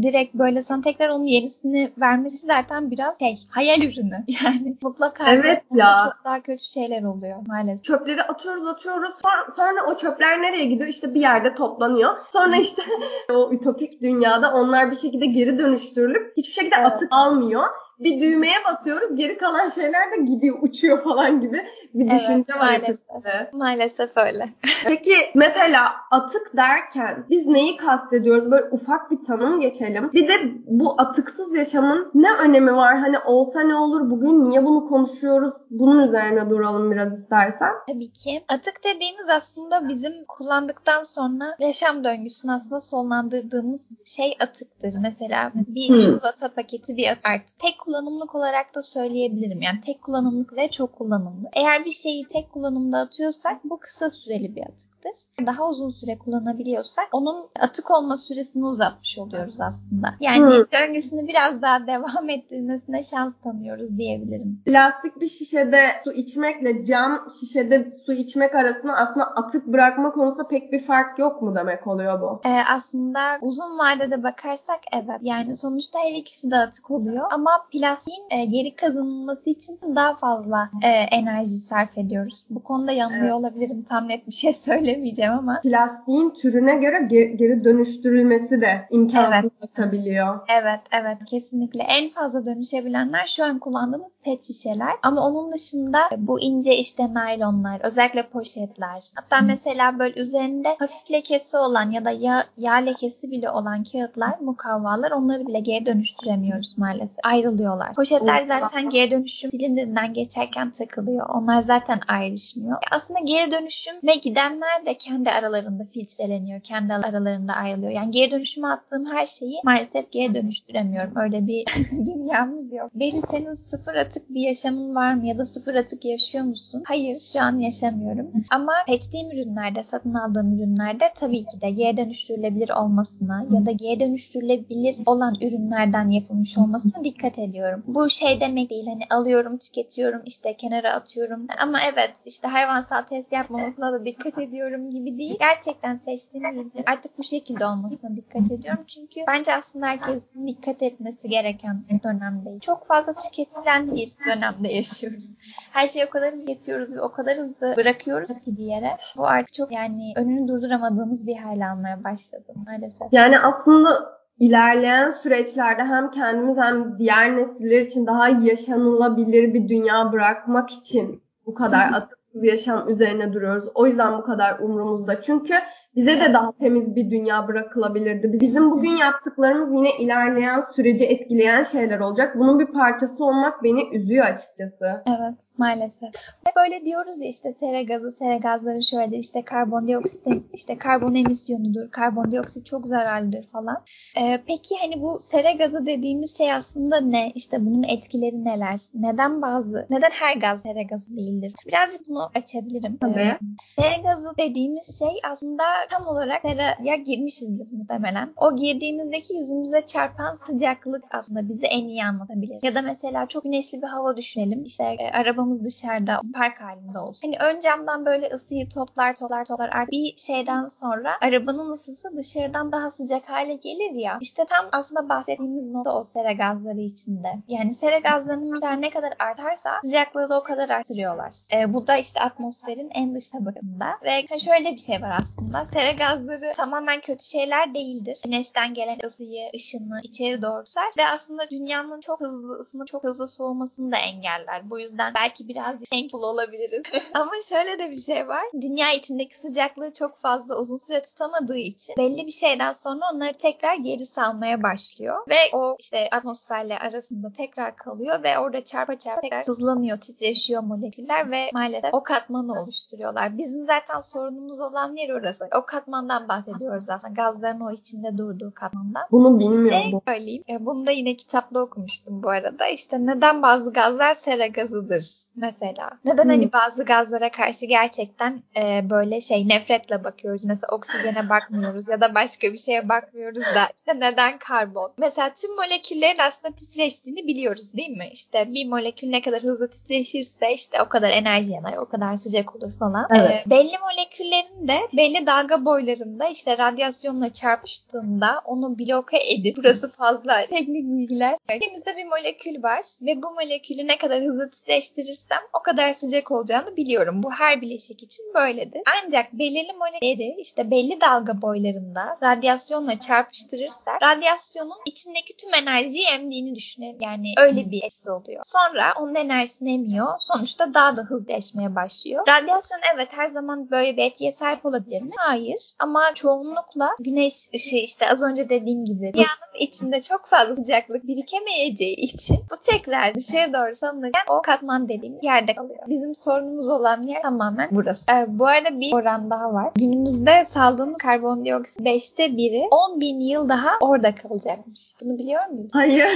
direkt 0.01 0.35
böyle 0.35 0.63
sana 0.63 0.81
tekrar 0.81 1.09
onun 1.09 1.23
yenisini 1.23 1.91
vermesi 1.97 2.45
zaten 2.45 2.91
biraz 2.91 3.19
şey 3.19 3.39
hayal 3.49 3.81
ürünü. 3.81 4.25
Yani 4.45 4.77
mutlaka 4.81 5.33
evet 5.33 5.63
ya. 5.75 6.13
çok 6.13 6.25
daha 6.25 6.41
kötü 6.41 6.65
şeyler 6.65 7.03
oluyor 7.03 7.37
maalesef. 7.47 7.83
Çöpleri 7.83 8.23
atıyoruz 8.23 8.67
atıyoruz. 8.67 9.15
Sonra 9.55 9.85
o 9.87 9.97
çöpler 9.97 10.41
nereye 10.41 10.65
gidiyor? 10.65 10.89
İşte 10.89 11.13
bir 11.13 11.21
yerde 11.21 11.55
toplanıyor. 11.55 12.17
Sonra 12.29 12.55
işte 12.55 12.81
o 13.33 13.51
ütopik 13.53 14.01
dünyada 14.01 14.53
onlar 14.53 14.91
bir 14.91 14.95
şekilde 14.95 15.25
geri 15.25 15.57
dönüştürülüp 15.57 16.33
hiçbir 16.37 16.53
şekilde 16.53 16.75
evet. 16.79 16.85
atık 16.85 17.07
almıyor 17.11 17.63
bir 18.03 18.21
düğmeye 18.21 18.55
basıyoruz 18.65 19.15
geri 19.15 19.37
kalan 19.37 19.69
şeyler 19.69 20.11
de 20.11 20.21
gidiyor 20.25 20.57
uçuyor 20.61 21.03
falan 21.03 21.41
gibi 21.41 21.65
bir 21.93 22.11
evet, 22.11 22.21
düşünce 22.21 22.53
var. 22.53 22.59
Maalesef. 22.59 23.53
Maalesef 23.53 24.17
öyle. 24.17 24.49
Peki 24.85 25.13
mesela 25.35 25.91
atık 26.11 26.57
derken 26.57 27.25
biz 27.29 27.45
neyi 27.45 27.77
kastediyoruz? 27.77 28.51
Böyle 28.51 28.65
ufak 28.71 29.11
bir 29.11 29.23
tanım 29.27 29.61
geçelim. 29.61 30.09
Bir 30.13 30.27
de 30.27 30.33
bu 30.65 30.95
atıksız 30.97 31.55
yaşamın 31.55 32.11
ne 32.13 32.33
önemi 32.33 32.75
var? 32.75 32.99
Hani 32.99 33.19
olsa 33.19 33.61
ne 33.61 33.75
olur? 33.75 34.09
Bugün 34.09 34.49
niye 34.49 34.65
bunu 34.65 34.87
konuşuyoruz? 34.87 35.53
Bunun 35.69 36.07
üzerine 36.07 36.49
duralım 36.49 36.91
biraz 36.91 37.19
istersen. 37.19 37.71
Tabii 37.87 38.11
ki. 38.11 38.43
Atık 38.47 38.83
dediğimiz 38.83 39.29
aslında 39.29 39.89
bizim 39.89 40.13
kullandıktan 40.27 41.03
sonra 41.03 41.55
yaşam 41.59 42.03
döngüsünü 42.03 42.51
aslında 42.51 42.81
sonlandırdığımız 42.81 43.91
şey 44.05 44.37
atıktır. 44.39 44.93
Mesela 45.01 45.51
bir 45.55 46.01
çikolata 46.01 46.53
paketi 46.55 46.97
bir. 46.97 47.07
Artık 47.23 47.59
tek 47.59 47.87
kullanımlık 47.91 48.35
olarak 48.35 48.75
da 48.75 48.81
söyleyebilirim. 48.81 49.61
Yani 49.61 49.81
tek 49.81 50.01
kullanımlık 50.01 50.53
ve 50.53 50.71
çok 50.71 50.93
kullanımlı. 50.93 51.49
Eğer 51.53 51.85
bir 51.85 51.91
şeyi 51.91 52.27
tek 52.27 52.51
kullanımda 52.51 52.97
atıyorsak 52.97 53.63
bu 53.63 53.79
kısa 53.79 54.09
süreli 54.09 54.55
bir 54.55 54.61
atık 54.61 54.90
olacaktır. 55.05 55.45
Daha 55.45 55.69
uzun 55.69 55.89
süre 55.89 56.17
kullanabiliyorsak 56.17 57.07
onun 57.11 57.49
atık 57.59 57.91
olma 57.91 58.17
süresini 58.17 58.65
uzatmış 58.65 59.17
oluyoruz 59.17 59.55
aslında. 59.61 60.15
Yani 60.19 60.45
hmm. 60.45 60.65
döngüsünü 60.73 61.27
biraz 61.27 61.61
daha 61.61 61.87
devam 61.87 62.29
ettirmesine 62.29 63.03
şans 63.03 63.33
tanıyoruz 63.43 63.97
diyebilirim. 63.97 64.61
Plastik 64.65 65.21
bir 65.21 65.27
şişede 65.27 65.81
su 66.03 66.11
içmekle 66.11 66.85
cam 66.85 67.31
şişede 67.39 67.93
su 68.05 68.13
içmek 68.13 68.55
arasında 68.55 68.93
aslında 68.93 69.25
atık 69.25 69.67
bırakma 69.67 70.11
konusunda 70.11 70.47
pek 70.47 70.71
bir 70.71 70.79
fark 70.79 71.19
yok 71.19 71.41
mu 71.41 71.55
demek 71.55 71.87
oluyor 71.87 72.21
bu? 72.21 72.41
Ee, 72.45 72.61
aslında 72.69 73.19
uzun 73.41 73.77
vadede 73.77 74.23
bakarsak 74.23 74.79
evet. 74.93 75.19
Yani 75.21 75.55
sonuçta 75.55 75.99
her 75.99 76.13
ikisi 76.13 76.51
de 76.51 76.55
atık 76.55 76.91
oluyor 76.91 77.25
ama 77.31 77.51
plastiğin 77.71 78.23
e, 78.31 78.45
geri 78.45 78.75
kazanılması 78.75 79.49
için 79.49 79.77
daha 79.95 80.15
fazla 80.15 80.69
e, 80.83 80.87
enerji 80.87 81.49
sarf 81.49 81.97
ediyoruz. 81.97 82.45
Bu 82.49 82.63
konuda 82.63 82.91
yanılıyor 82.91 83.23
evet. 83.23 83.33
olabilirim. 83.33 83.85
Tam 83.89 84.07
net 84.07 84.27
bir 84.27 84.31
şey 84.31 84.53
söyle 84.65 84.90
bilemeyeceğim 84.91 85.31
ama. 85.31 85.59
Plastiğin 85.63 86.29
türüne 86.29 86.75
göre 86.75 87.07
geri, 87.09 87.37
geri 87.37 87.63
dönüştürülmesi 87.63 88.61
de 88.61 88.87
imkansızlaşabiliyor. 88.91 90.39
Evet. 90.49 90.63
evet, 90.63 90.79
evet 90.91 91.17
kesinlikle. 91.25 91.83
En 91.83 92.09
fazla 92.09 92.45
dönüşebilenler 92.45 93.25
şu 93.27 93.43
an 93.43 93.59
kullandığımız 93.59 94.17
pet 94.23 94.43
şişeler. 94.43 94.91
Ama 95.03 95.27
onun 95.27 95.53
dışında 95.53 95.99
bu 96.17 96.39
ince 96.39 96.75
işte 96.75 97.13
naylonlar, 97.13 97.81
özellikle 97.83 98.23
poşetler. 98.23 99.03
Hatta 99.15 99.41
mesela 99.41 99.99
böyle 99.99 100.19
üzerinde 100.19 100.69
hafif 100.79 101.11
lekesi 101.11 101.57
olan 101.57 101.91
ya 101.91 102.05
da 102.05 102.11
yağ, 102.11 102.43
yağ 102.57 102.73
lekesi 102.73 103.31
bile 103.31 103.49
olan 103.49 103.83
kağıtlar, 103.83 104.39
mukavvalar 104.39 105.11
onları 105.11 105.47
bile 105.47 105.59
geri 105.59 105.85
dönüştüremiyoruz 105.85 106.77
maalesef. 106.77 107.17
Ayrılıyorlar. 107.23 107.93
Poşetler 107.93 108.41
zaten 108.41 108.89
geri 108.89 109.11
dönüşüm 109.11 109.51
silindirinden 109.51 110.13
geçerken 110.13 110.71
takılıyor. 110.71 111.29
Onlar 111.29 111.61
zaten 111.61 111.99
ayrışmıyor. 112.07 112.77
Aslında 112.91 113.19
geri 113.19 113.51
dönüşüme 113.51 114.15
gidenler 114.21 114.80
de 114.85 114.93
kendi 114.93 115.29
aralarında 115.31 115.83
filtreleniyor. 115.93 116.61
Kendi 116.61 116.93
aralarında 116.93 117.53
ayrılıyor. 117.53 117.91
Yani 117.91 118.11
geri 118.11 118.31
dönüşüme 118.31 118.67
attığım 118.67 119.05
her 119.05 119.25
şeyi 119.25 119.59
maalesef 119.63 120.11
geri 120.11 120.33
dönüştüremiyorum. 120.33 121.13
Öyle 121.15 121.47
bir 121.47 121.65
dünyamız 122.05 122.73
yok. 122.73 122.91
Beri 122.95 123.21
senin 123.21 123.53
sıfır 123.53 123.95
atık 123.95 124.29
bir 124.29 124.41
yaşamın 124.41 124.95
var 124.95 125.13
mı? 125.13 125.27
Ya 125.27 125.37
da 125.37 125.45
sıfır 125.45 125.75
atık 125.75 126.05
yaşıyor 126.05 126.43
musun? 126.43 126.83
Hayır 126.87 127.19
şu 127.33 127.41
an 127.41 127.55
yaşamıyorum. 127.55 128.31
Ama 128.49 128.73
seçtiğim 128.87 129.31
ürünlerde, 129.31 129.83
satın 129.83 130.13
aldığım 130.13 130.59
ürünlerde 130.59 131.05
tabii 131.15 131.45
ki 131.45 131.61
de 131.61 131.69
geri 131.69 131.97
dönüştürülebilir 131.97 132.69
olmasına 132.69 133.45
ya 133.51 133.65
da 133.65 133.71
geri 133.71 133.99
dönüştürülebilir 133.99 134.95
olan 135.05 135.35
ürünlerden 135.41 136.09
yapılmış 136.09 136.57
olmasına 136.57 137.03
dikkat 137.03 137.39
ediyorum. 137.39 137.83
Bu 137.87 138.09
şey 138.09 138.41
demek 138.41 138.69
değil 138.69 138.87
hani 138.87 139.03
alıyorum, 139.09 139.57
tüketiyorum, 139.57 140.21
işte 140.25 140.53
kenara 140.53 140.93
atıyorum. 140.93 141.47
Ama 141.61 141.79
evet 141.93 142.13
işte 142.25 142.47
hayvansal 142.47 143.01
test 143.01 143.31
yapmamasına 143.31 143.91
da 143.93 144.05
dikkat 144.05 144.37
ediyorum 144.37 144.70
gibi 144.77 145.17
değil. 145.17 145.37
Gerçekten 145.39 145.97
seçtiğim 145.97 146.71
artık 146.85 147.17
bu 147.17 147.23
şekilde 147.23 147.65
olmasına 147.65 148.15
dikkat 148.15 148.51
ediyorum. 148.51 148.83
Çünkü 148.87 149.21
bence 149.27 149.55
aslında 149.55 149.87
herkesin 149.87 150.47
dikkat 150.47 150.81
etmesi 150.81 151.29
gereken 151.29 151.83
bir 151.89 152.03
dönemdeyiz. 152.03 152.61
Çok 152.61 152.87
fazla 152.87 153.13
tüketilen 153.13 153.95
bir 153.95 154.09
dönemde 154.27 154.67
yaşıyoruz. 154.67 155.35
Her 155.71 155.87
şeyi 155.87 156.05
o 156.05 156.09
kadar 156.09 156.31
hızlı 156.31 156.45
getiriyoruz 156.45 156.95
ve 156.95 157.01
o 157.01 157.11
kadar 157.11 157.37
hızlı 157.37 157.73
bırakıyoruz 157.77 158.41
ki 158.41 158.57
diğere. 158.57 158.95
Bu 159.17 159.27
artık 159.27 159.53
çok 159.53 159.71
yani 159.71 160.13
önünü 160.15 160.47
durduramadığımız 160.47 161.27
bir 161.27 161.37
hal 161.37 161.71
almaya 161.71 162.03
başladı 162.03 162.53
maalesef. 162.67 163.07
Yani 163.11 163.39
aslında 163.39 164.21
ilerleyen 164.39 165.09
süreçlerde 165.09 165.83
hem 165.83 166.11
kendimiz 166.11 166.57
hem 166.57 166.97
diğer 166.99 167.37
nesiller 167.37 167.81
için 167.81 168.07
daha 168.07 168.29
yaşanılabilir 168.29 169.53
bir 169.53 169.69
dünya 169.69 170.11
bırakmak 170.11 170.69
için 170.69 171.23
bu 171.45 171.53
kadar 171.53 171.89
yaşam 172.33 172.89
üzerine 172.89 173.33
duruyoruz. 173.33 173.69
O 173.75 173.87
yüzden 173.87 174.17
bu 174.17 174.23
kadar 174.23 174.59
umrumuzda. 174.59 175.21
Çünkü 175.21 175.53
bize 175.95 176.19
de 176.19 176.33
daha 176.33 176.51
temiz 176.51 176.95
bir 176.95 177.11
dünya 177.11 177.47
bırakılabilirdi. 177.47 178.31
Bizim 178.41 178.71
bugün 178.71 178.91
yaptıklarımız 178.91 179.73
yine 179.73 179.97
ilerleyen 179.97 180.61
süreci 180.75 181.05
etkileyen 181.05 181.63
şeyler 181.63 181.99
olacak. 181.99 182.35
Bunun 182.39 182.59
bir 182.59 182.65
parçası 182.65 183.25
olmak 183.25 183.63
beni 183.63 183.95
üzüyor 183.95 184.25
açıkçası. 184.25 185.03
Evet 185.07 185.47
maalesef. 185.57 186.09
Böyle 186.55 186.85
diyoruz 186.85 187.21
ya 187.21 187.29
işte 187.29 187.53
sera 187.53 187.81
gazı, 187.81 188.11
sera 188.11 188.37
gazları 188.37 188.83
şöyle 188.83 189.17
işte 189.17 189.41
karbondioksit 189.45 190.43
işte 190.53 190.77
karbon 190.77 191.15
emisyonudur, 191.15 191.91
karbondioksit 191.91 192.65
çok 192.65 192.87
zararlıdır 192.87 193.47
falan. 193.51 193.77
Ee, 194.21 194.41
peki 194.47 194.75
hani 194.81 195.01
bu 195.01 195.19
sera 195.19 195.51
gazı 195.51 195.85
dediğimiz 195.85 196.37
şey 196.37 196.53
aslında 196.53 197.01
ne? 197.01 197.31
İşte 197.35 197.65
bunun 197.65 197.83
etkileri 197.83 198.45
neler? 198.45 198.79
Neden 198.93 199.41
bazı, 199.41 199.87
neden 199.89 200.09
her 200.11 200.35
gaz 200.35 200.61
sera 200.61 200.81
gazı 200.81 201.17
değildir? 201.17 201.53
Birazcık 201.67 202.07
bunu 202.07 202.20
açabilirim. 202.35 202.97
Tabii. 203.01 203.19
Ee, 203.19 203.37
sera 203.81 204.01
gazı 204.01 204.37
dediğimiz 204.37 204.99
şey 204.99 205.19
aslında 205.31 205.63
tam 205.89 206.07
olarak 206.07 206.41
seraya 206.41 206.95
girmişizdir 206.95 207.67
muhtemelen. 207.71 208.33
O 208.37 208.55
girdiğimizdeki 208.55 209.33
yüzümüze 209.33 209.85
çarpan 209.85 210.35
sıcaklık 210.35 211.03
aslında 211.11 211.49
bizi 211.49 211.65
en 211.65 211.87
iyi 211.87 212.03
anlatabilir. 212.03 212.59
Ya 212.63 212.75
da 212.75 212.81
mesela 212.81 213.27
çok 213.27 213.43
güneşli 213.43 213.81
bir 213.81 213.87
hava 213.87 214.17
düşünelim. 214.17 214.63
İşte 214.63 214.83
e, 214.83 215.11
arabamız 215.11 215.63
dışarıda 215.63 216.21
park 216.33 216.61
halinde 216.61 216.99
olsun. 216.99 217.19
Hani 217.23 217.37
ön 217.51 217.59
camdan 217.59 218.05
böyle 218.05 218.27
ısıyı 218.27 218.69
toplar 218.69 219.15
toplar 219.15 219.45
toplar 219.45 219.69
artık 219.69 219.91
bir 219.91 220.13
şeyden 220.17 220.67
sonra 220.67 221.11
arabanın 221.21 221.73
ısısı 221.73 222.17
dışarıdan 222.17 222.71
daha 222.71 222.91
sıcak 222.91 223.29
hale 223.29 223.55
gelir 223.55 223.91
ya. 223.95 224.17
İşte 224.21 224.45
tam 224.49 224.65
aslında 224.71 225.09
bahsettiğimiz 225.09 225.71
nokta 225.71 225.99
o 225.99 226.03
sera 226.03 226.31
gazları 226.31 226.79
içinde. 226.79 227.27
Yani 227.47 227.73
sera 227.73 227.97
gazlarının 227.99 228.51
miktarı 228.51 228.81
ne 228.81 228.89
kadar 228.89 229.13
artarsa 229.19 229.69
sıcaklığı 229.83 230.29
da 230.29 230.39
o 230.39 230.43
kadar 230.43 230.69
artırıyorlar. 230.69 231.33
E, 231.53 231.73
bu 231.73 231.87
da 231.87 231.97
işte 231.97 232.10
atmosferin 232.19 232.89
en 232.93 233.15
dış 233.15 233.29
tabakında. 233.29 233.85
Ve 234.03 234.39
şöyle 234.39 234.71
bir 234.71 234.79
şey 234.79 235.01
var 235.01 235.17
aslında 235.21 235.65
sera 235.65 235.91
gazları 235.91 236.53
tamamen 236.55 237.01
kötü 237.01 237.23
şeyler 237.23 237.73
değildir. 237.73 238.19
Güneşten 238.25 238.73
gelen 238.73 238.97
ısıyı, 239.05 239.49
ışını 239.55 240.01
içeri 240.03 240.41
doğru 240.41 240.63
tutar 240.63 240.91
ve 240.97 241.07
aslında 241.07 241.49
dünyanın 241.49 241.99
çok 241.99 242.19
hızlı 242.19 242.59
ısınıp 242.59 242.87
çok 242.87 243.03
hızlı 243.03 243.27
soğumasını 243.27 243.91
da 243.91 243.97
engeller. 243.97 244.69
Bu 244.69 244.79
yüzden 244.79 245.13
belki 245.15 245.47
birazcık 245.47 245.89
thankful 245.89 246.23
olabiliriz. 246.23 246.83
Ama 247.13 247.31
şöyle 247.49 247.79
de 247.79 247.91
bir 247.91 248.01
şey 248.01 248.27
var. 248.27 248.43
Dünya 248.61 248.91
içindeki 248.91 249.39
sıcaklığı 249.39 249.93
çok 249.93 250.17
fazla 250.17 250.59
uzun 250.59 250.77
süre 250.77 251.01
tutamadığı 251.01 251.57
için 251.57 251.95
belli 251.97 252.25
bir 252.25 252.31
şeyden 252.31 252.71
sonra 252.71 253.05
onları 253.13 253.33
tekrar 253.33 253.75
geri 253.75 254.05
salmaya 254.05 254.63
başlıyor 254.63 255.17
ve 255.29 255.35
o 255.53 255.75
işte 255.79 256.09
atmosferle 256.11 256.79
arasında 256.79 257.33
tekrar 257.33 257.75
kalıyor 257.75 258.23
ve 258.23 258.39
orada 258.39 258.63
çarpa 258.63 258.97
çarpa 258.97 259.21
tekrar 259.21 259.47
hızlanıyor, 259.47 259.99
titreşiyor 259.99 260.63
moleküller 260.63 261.31
ve 261.31 261.49
maalesef 261.53 261.93
o 261.93 262.00
katmanı 262.03 262.61
oluşturuyorlar. 262.61 263.37
Bizim 263.37 263.65
zaten 263.65 263.99
sorunumuz 263.99 264.59
olan 264.59 264.95
yer 264.95 265.09
orası. 265.09 265.49
O 265.61 265.65
katmandan 265.65 266.27
bahsediyoruz 266.27 266.89
aslında. 266.89 267.13
Gazların 267.13 267.59
o 267.59 267.71
içinde 267.71 268.17
durduğu 268.17 268.51
katmandan. 268.55 269.03
Bunu 269.11 269.39
bilmiyorum. 269.39 269.81
İşte 269.85 269.99
söyleyeyim. 270.07 270.43
E, 270.49 270.65
bunu 270.65 270.85
da 270.85 270.91
yine 270.91 271.15
kitapta 271.15 271.59
okumuştum 271.59 272.23
bu 272.23 272.29
arada. 272.29 272.67
İşte 272.67 273.05
neden 273.05 273.41
bazı 273.41 273.73
gazlar 273.73 274.13
sera 274.13 274.47
gazıdır 274.47 275.05
mesela. 275.35 275.89
Neden 276.05 276.17
hani 276.17 276.35
hmm. 276.35 276.41
hani 276.41 276.53
bazı 276.53 276.83
gazlara 276.83 277.31
karşı 277.31 277.65
gerçekten 277.65 278.41
e, 278.57 278.89
böyle 278.89 279.21
şey 279.21 279.47
nefretle 279.47 280.03
bakıyoruz. 280.03 280.45
Mesela 280.45 280.75
oksijene 280.75 281.29
bakmıyoruz 281.29 281.89
ya 281.89 282.01
da 282.01 282.15
başka 282.15 282.53
bir 282.53 282.57
şeye 282.57 282.89
bakmıyoruz 282.89 283.43
da 283.43 283.61
işte 283.77 283.99
neden 283.99 284.37
karbon? 284.37 284.91
Mesela 284.97 285.33
tüm 285.33 285.55
moleküllerin 285.55 286.19
aslında 286.27 286.55
titreştiğini 286.55 287.27
biliyoruz 287.27 287.73
değil 287.73 287.97
mi? 287.97 288.09
İşte 288.11 288.53
bir 288.53 288.69
molekül 288.69 289.09
ne 289.09 289.21
kadar 289.21 289.43
hızlı 289.43 289.69
titreşirse 289.69 290.53
işte 290.53 290.81
o 290.81 290.89
kadar 290.89 291.09
enerji 291.09 291.51
yanar, 291.51 291.77
o 291.77 291.85
kadar 291.91 292.17
sıcak 292.17 292.55
olur 292.55 292.71
falan. 292.79 293.07
Evet. 293.09 293.47
E, 293.47 293.49
belli 293.49 293.77
moleküllerin 293.77 294.67
de 294.67 294.77
belli 294.93 295.25
dalga 295.25 295.65
boylarında 295.65 296.27
işte 296.27 296.57
radyasyonla 296.57 297.33
çarpıştığında 297.33 298.41
onu 298.45 298.79
bloke 298.79 299.17
edip 299.33 299.57
burası 299.57 299.91
fazla 299.91 300.45
teknik 300.49 300.85
bilgiler. 300.85 301.37
Elimizde 301.49 301.97
bir 301.97 302.05
molekül 302.05 302.63
var 302.63 302.81
ve 303.01 303.21
bu 303.21 303.31
molekülü 303.31 303.87
ne 303.87 303.97
kadar 303.97 304.23
hızlı 304.23 304.51
titreştirirsem 304.51 305.39
o 305.59 305.63
kadar 305.63 305.93
sıcak 305.93 306.31
olacağını 306.31 306.77
biliyorum. 306.77 307.23
Bu 307.23 307.31
her 307.31 307.61
bileşik 307.61 308.03
için 308.03 308.25
böyledir. 308.35 308.81
Ancak 309.03 309.33
belirli 309.33 309.73
molekülleri 309.73 310.35
işte 310.39 310.71
belli 310.71 311.01
dalga 311.01 311.41
boylarında 311.41 312.17
radyasyonla 312.23 312.99
çarpıştırırsak 312.99 314.01
radyasyonun 314.01 314.81
içindeki 314.85 315.35
tüm 315.35 315.53
enerjiyi 315.53 316.05
emdiğini 316.05 316.55
düşünelim. 316.55 317.01
Yani 317.01 317.33
öyle 317.37 317.71
bir 317.71 317.83
etkisi 317.83 318.11
oluyor. 318.11 318.41
Sonra 318.43 318.93
onun 318.99 319.15
enerjisini 319.15 319.73
emiyor. 319.73 320.07
Sonuçta 320.19 320.73
daha 320.73 320.97
da 320.97 321.01
hızlılaşmaya 321.01 321.75
başlıyor. 321.83 322.23
Radyasyon 322.27 322.79
evet 322.95 323.17
her 323.17 323.25
zaman 323.25 323.71
böyle 323.71 323.97
bir 323.97 324.03
etkiye 324.03 324.31
sahip 324.31 324.65
olabilir 324.65 325.01
mi? 325.01 325.11
Hayır. 325.17 325.71
Ama 325.79 326.01
çoğunlukla 326.15 326.89
güneş 326.99 327.33
ışığı 327.55 327.75
işte 327.75 328.05
az 328.11 328.23
önce 328.23 328.49
dediğim 328.49 328.85
gibi 328.85 329.11
dünyanın 329.13 329.55
içinde 329.59 329.99
çok 329.99 330.25
fazla 330.25 330.55
sıcaklık 330.55 331.07
birikemeyeceği 331.07 331.95
için 331.95 332.37
bu 332.51 332.55
tekrar 332.71 333.15
dışarı 333.15 333.53
doğru 333.53 333.75
salınırken 333.75 334.21
o 334.29 334.41
katman 334.41 334.89
dediğimiz 334.89 335.23
yerde 335.23 335.55
kalıyor. 335.55 335.79
Bizim 335.87 336.15
sorunumuz 336.15 336.69
olan 336.69 337.03
yer 337.03 337.21
tamamen 337.21 337.69
burası. 337.71 338.11
Ee, 338.11 338.25
bu 338.27 338.47
arada 338.47 338.79
bir 338.79 338.93
oran 338.93 339.29
daha 339.29 339.53
var. 339.53 339.71
Günümüzde 339.75 340.45
saldığımız 340.45 340.97
karbondioksit 340.97 341.79
5'te 341.79 342.37
biri 342.37 342.67
10 342.71 343.01
bin 343.01 343.19
yıl 343.19 343.49
daha 343.49 343.69
orada 343.81 344.15
kalacakmış. 344.15 344.93
Bunu 345.01 345.17
biliyor 345.17 345.45
musun? 345.45 345.69
Hayır. 345.73 346.09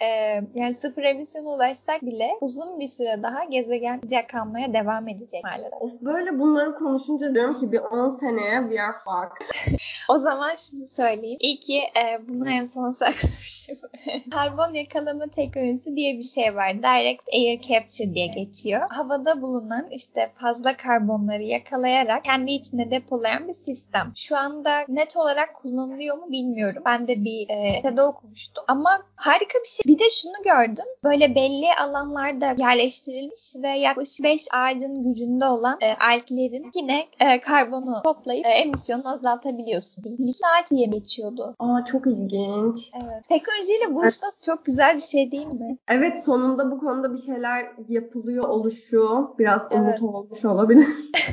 e, 0.00 0.06
yani 0.54 0.74
sıfır 0.74 1.02
emisyona 1.02 1.48
ulaşsak 1.48 2.02
bile 2.02 2.28
uzun 2.40 2.80
bir 2.80 2.88
süre 2.88 3.22
daha 3.22 3.44
gezegen 3.44 4.00
sıcak 4.04 4.28
kalmaya 4.28 4.72
devam 4.72 5.08
edecek 5.08 5.44
maalesef. 5.44 5.72
Of 5.80 6.00
böyle 6.00 6.38
bunları 6.38 6.74
konuşunca 6.74 7.34
diyorum 7.34 7.60
ki 7.60 7.72
bir 7.72 7.78
10 7.78 8.10
seneye 8.10 8.60
we 8.68 8.82
are 8.82 8.92
fucked. 8.92 9.76
o 10.08 10.18
zaman 10.18 10.54
şunu 10.54 10.88
söyleyeyim. 10.88 11.38
İyi 11.40 11.60
ki 11.60 11.78
e, 11.78 12.28
bunu 12.28 12.50
en 12.50 12.64
son 12.64 12.92
saklamışım. 12.92 13.76
Karbon 14.30 14.74
yakalama 14.74 15.26
teknolojisi 15.26 15.96
diye 15.96 16.18
bir 16.18 16.22
şey 16.22 16.56
var. 16.56 16.74
Direct 16.74 17.22
Air 17.32 17.60
Capture 17.60 18.14
diye 18.14 18.26
geçiyor. 18.26 18.80
Havada 18.90 19.42
bulunan 19.42 19.86
işte 19.90 20.32
fazla 20.40 20.76
karbonları 20.76 21.42
yakalayarak 21.42 22.24
kendi 22.24 22.50
içinde 22.50 22.90
depolayan 22.90 23.48
bir 23.48 23.52
sistem. 23.52 24.12
Şu 24.16 24.36
anda 24.36 24.84
net 24.88 25.16
olarak 25.16 25.54
kullanılıyor 25.54 26.16
mu 26.16 26.26
bilmiyorum. 26.30 26.82
Ben 26.86 27.06
de 27.08 27.14
bir 27.24 27.46
e, 27.48 27.70
sitede 27.76 28.02
okumuştum. 28.02 28.64
Ama 28.68 29.02
harika 29.16 29.58
bir 29.58 29.68
şey. 29.68 29.94
Bir 29.94 29.98
de 29.98 30.10
şunu 30.10 30.42
gördüm. 30.44 30.84
Böyle 31.04 31.34
belli 31.34 31.74
alanlarda 31.80 32.54
yerleştirilmiş 32.58 33.54
ve 33.62 33.68
yaklaşık 33.94 34.24
5 34.24 34.46
ağacın 34.54 35.02
gücünde 35.02 35.44
olan 35.44 35.78
e, 35.80 35.94
alglerin 36.10 36.70
yine 36.74 37.06
e, 37.20 37.40
karbonu 37.40 38.02
toplayıp 38.04 38.46
e, 38.46 38.48
emisyonu 38.48 39.08
azaltabiliyorsun. 39.14 40.04
Likit 40.04 40.42
ağaç 40.44 40.70
diye 40.70 40.86
geçiyordu. 40.86 41.54
Aa 41.58 41.84
çok 41.84 42.06
ilginç. 42.06 42.90
Evet. 42.94 43.24
Teknolojiyle 43.28 43.94
buluşması 43.94 44.46
çok 44.46 44.64
güzel 44.64 44.96
bir 44.96 45.02
şey 45.02 45.30
değil 45.30 45.46
mi? 45.46 45.78
Evet 45.88 46.24
sonunda 46.24 46.70
bu 46.70 46.80
konuda 46.80 47.12
bir 47.12 47.18
şeyler 47.18 47.66
yapılıyor 47.88 48.48
oluşu 48.48 49.34
biraz 49.38 49.62
umut 49.72 49.88
Evet. 49.88 50.02
olmuş 50.02 50.44
olabilir. 50.44 50.86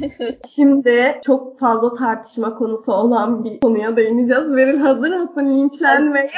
Şimdi 0.55 1.19
çok 1.23 1.59
fazla 1.59 1.93
tartışma 1.93 2.55
konusu 2.55 2.93
olan 2.93 3.43
bir 3.43 3.59
konuya 3.59 3.95
değineceğiz. 3.95 4.55
Beril 4.55 4.77
hazır 4.77 5.15
mısın 5.17 5.55
linçlenmeye? 5.55 6.29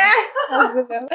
Hazırım. 0.50 1.08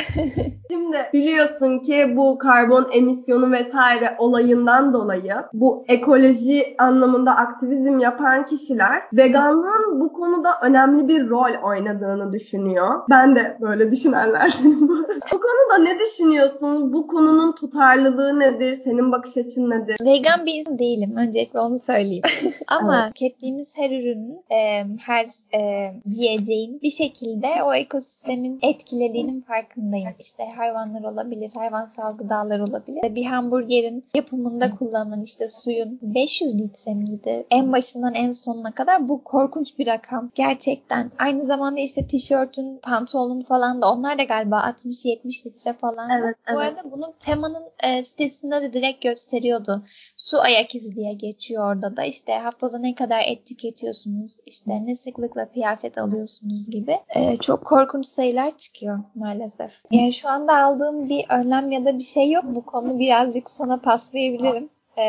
Şimdi 0.71 0.97
biliyorsun 1.13 1.79
ki 1.79 2.13
bu 2.17 2.39
karbon 2.39 2.91
emisyonu 2.93 3.53
vesaire 3.53 4.17
olayından 4.19 4.95
dolayı 4.99 5.35
bu 5.53 5.85
ekoloji 5.89 6.75
anlamında 6.79 7.31
aktivizm 7.37 7.99
yapan 7.99 8.47
kişiler 8.47 9.03
veganlığın 9.13 10.01
bu 10.01 10.13
konuda 10.13 10.51
önemli 10.63 11.09
bir 11.09 11.29
rol 11.29 11.63
oynadığını 11.63 12.33
düşünüyor. 12.33 13.01
Ben 13.11 13.37
de 13.37 13.59
böyle 13.61 13.91
düşünenlerdenim. 13.91 14.89
bu 15.33 15.41
konuda 15.41 15.79
ne 15.83 15.99
düşünüyorsun? 15.99 16.93
Bu 16.93 17.07
konunun 17.07 17.53
tutarlılığı 17.53 18.41
nedir? 18.41 18.75
Senin 18.85 19.13
bakış 19.13 19.37
açın 19.37 19.71
nedir? 19.71 19.97
Vegan 20.05 20.47
bir 20.47 20.55
insan 20.55 20.79
değilim. 20.79 21.17
Öncelikle 21.17 21.61
onu 21.61 21.79
söyleyeyim. 21.79 22.25
Ama 22.69 23.11
tükettiğimiz 23.15 23.77
her 23.77 23.91
ürünün, 23.91 24.41
e, 24.51 24.85
her 25.07 25.27
e, 25.61 25.93
yiyeceğin 26.07 26.81
bir 26.83 26.91
şekilde 26.91 27.47
o 27.65 27.75
ekosistemin 27.75 28.59
etkilediğinin 28.63 29.41
farkındayım. 29.41 30.09
İşte 30.19 30.45
hayvanlar 30.57 31.13
olabilir, 31.13 31.53
hayvansal 31.57 32.17
gıdalar 32.17 32.61
olabilir. 32.61 33.15
Bir 33.15 33.25
hamburgerin 33.25 34.05
yapımında 34.15 34.71
kullanılan 34.89 35.23
işte 35.23 35.49
suyun 35.49 35.99
500 36.03 36.55
litre 36.61 36.95
miydi? 36.95 37.47
En 37.51 37.73
başından 37.73 38.15
en 38.15 38.31
sonuna 38.31 38.75
kadar 38.75 39.09
bu 39.09 39.25
korkunç 39.25 39.79
bir 39.79 39.87
rakam. 39.87 40.31
Gerçekten. 40.35 41.11
Aynı 41.19 41.47
zamanda 41.47 41.81
işte 41.81 42.07
tişörtün, 42.07 42.79
pantolonun 42.83 43.43
falan 43.43 43.83
da 43.83 43.93
onlar 43.93 44.19
da 44.19 44.25
galiba 44.25 44.75
60-70 44.85 45.47
litre 45.47 45.73
falan. 45.73 46.11
Evet, 46.11 46.37
Bu 46.49 46.63
evet. 46.63 46.79
arada 46.79 46.91
bunu 46.91 47.11
Tema'nın 47.21 47.65
e, 47.83 48.03
sitesinde 48.03 48.63
de 48.63 48.73
direkt 48.73 49.03
gösteriyordu. 49.03 49.83
Su 50.17 50.41
ayak 50.41 50.75
izi 50.75 50.93
diye 50.93 51.13
geçiyor 51.13 51.75
orada 51.75 51.97
da. 51.97 52.05
İşte 52.05 52.33
haftada 52.33 52.79
ne 52.79 52.95
kadar 52.95 53.21
et 53.27 53.47
tüketiyorsunuz, 53.47 54.33
işte 54.47 54.87
ne 54.87 54.97
sıklıkla 54.97 55.53
kıyafet 55.53 55.99
alıyorsunuz 55.99 56.71
gibi. 56.71 56.99
E, 57.09 57.37
çok 57.37 57.65
korkunç 57.65 58.07
sayılar 58.07 58.57
çıkıyor 58.57 58.99
maalesef. 59.15 59.73
Yani 59.91 60.13
şu 60.13 60.29
anda 60.29 60.57
aldığım 60.57 61.09
bir 61.09 61.25
önlem 61.31 61.73
ya 61.73 61.85
da 61.85 61.99
bir 61.99 62.05
şey 62.05 62.31
yok. 62.31 62.45
Bu 62.55 62.67
konu 62.67 62.99
birazcık 62.99 63.51
sana 63.51 63.81
paslayabilirim. 63.81 64.69
E, 64.99 65.05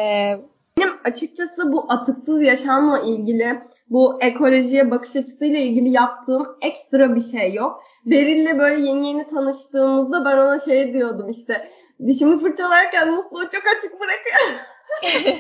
Benim 0.80 0.94
açıkçası 1.04 1.72
bu 1.72 1.86
atıksız 1.90 2.42
yaşamla 2.42 3.00
ilgili, 3.00 3.60
bu 3.90 4.18
ekolojiye 4.22 4.92
bakış 4.92 5.16
açısıyla 5.16 5.60
ilgili 5.60 5.90
yaptığım 5.90 6.48
ekstra 6.62 7.16
bir 7.16 7.22
şey 7.22 7.54
yok. 7.54 7.84
Beril'le 8.06 8.60
böyle 8.60 8.82
yeni 8.82 9.08
yeni 9.08 9.28
tanıştığımızda 9.28 10.26
ben 10.26 10.38
ona 10.38 10.60
şey 10.60 10.94
diyordum 10.94 11.30
işte 11.30 11.72
dişimi 12.06 12.40
fırçalarken 12.40 13.12
musluğu 13.12 13.50
çok 13.50 13.64
açık 13.78 14.00
bırakıyorum. 14.00 14.60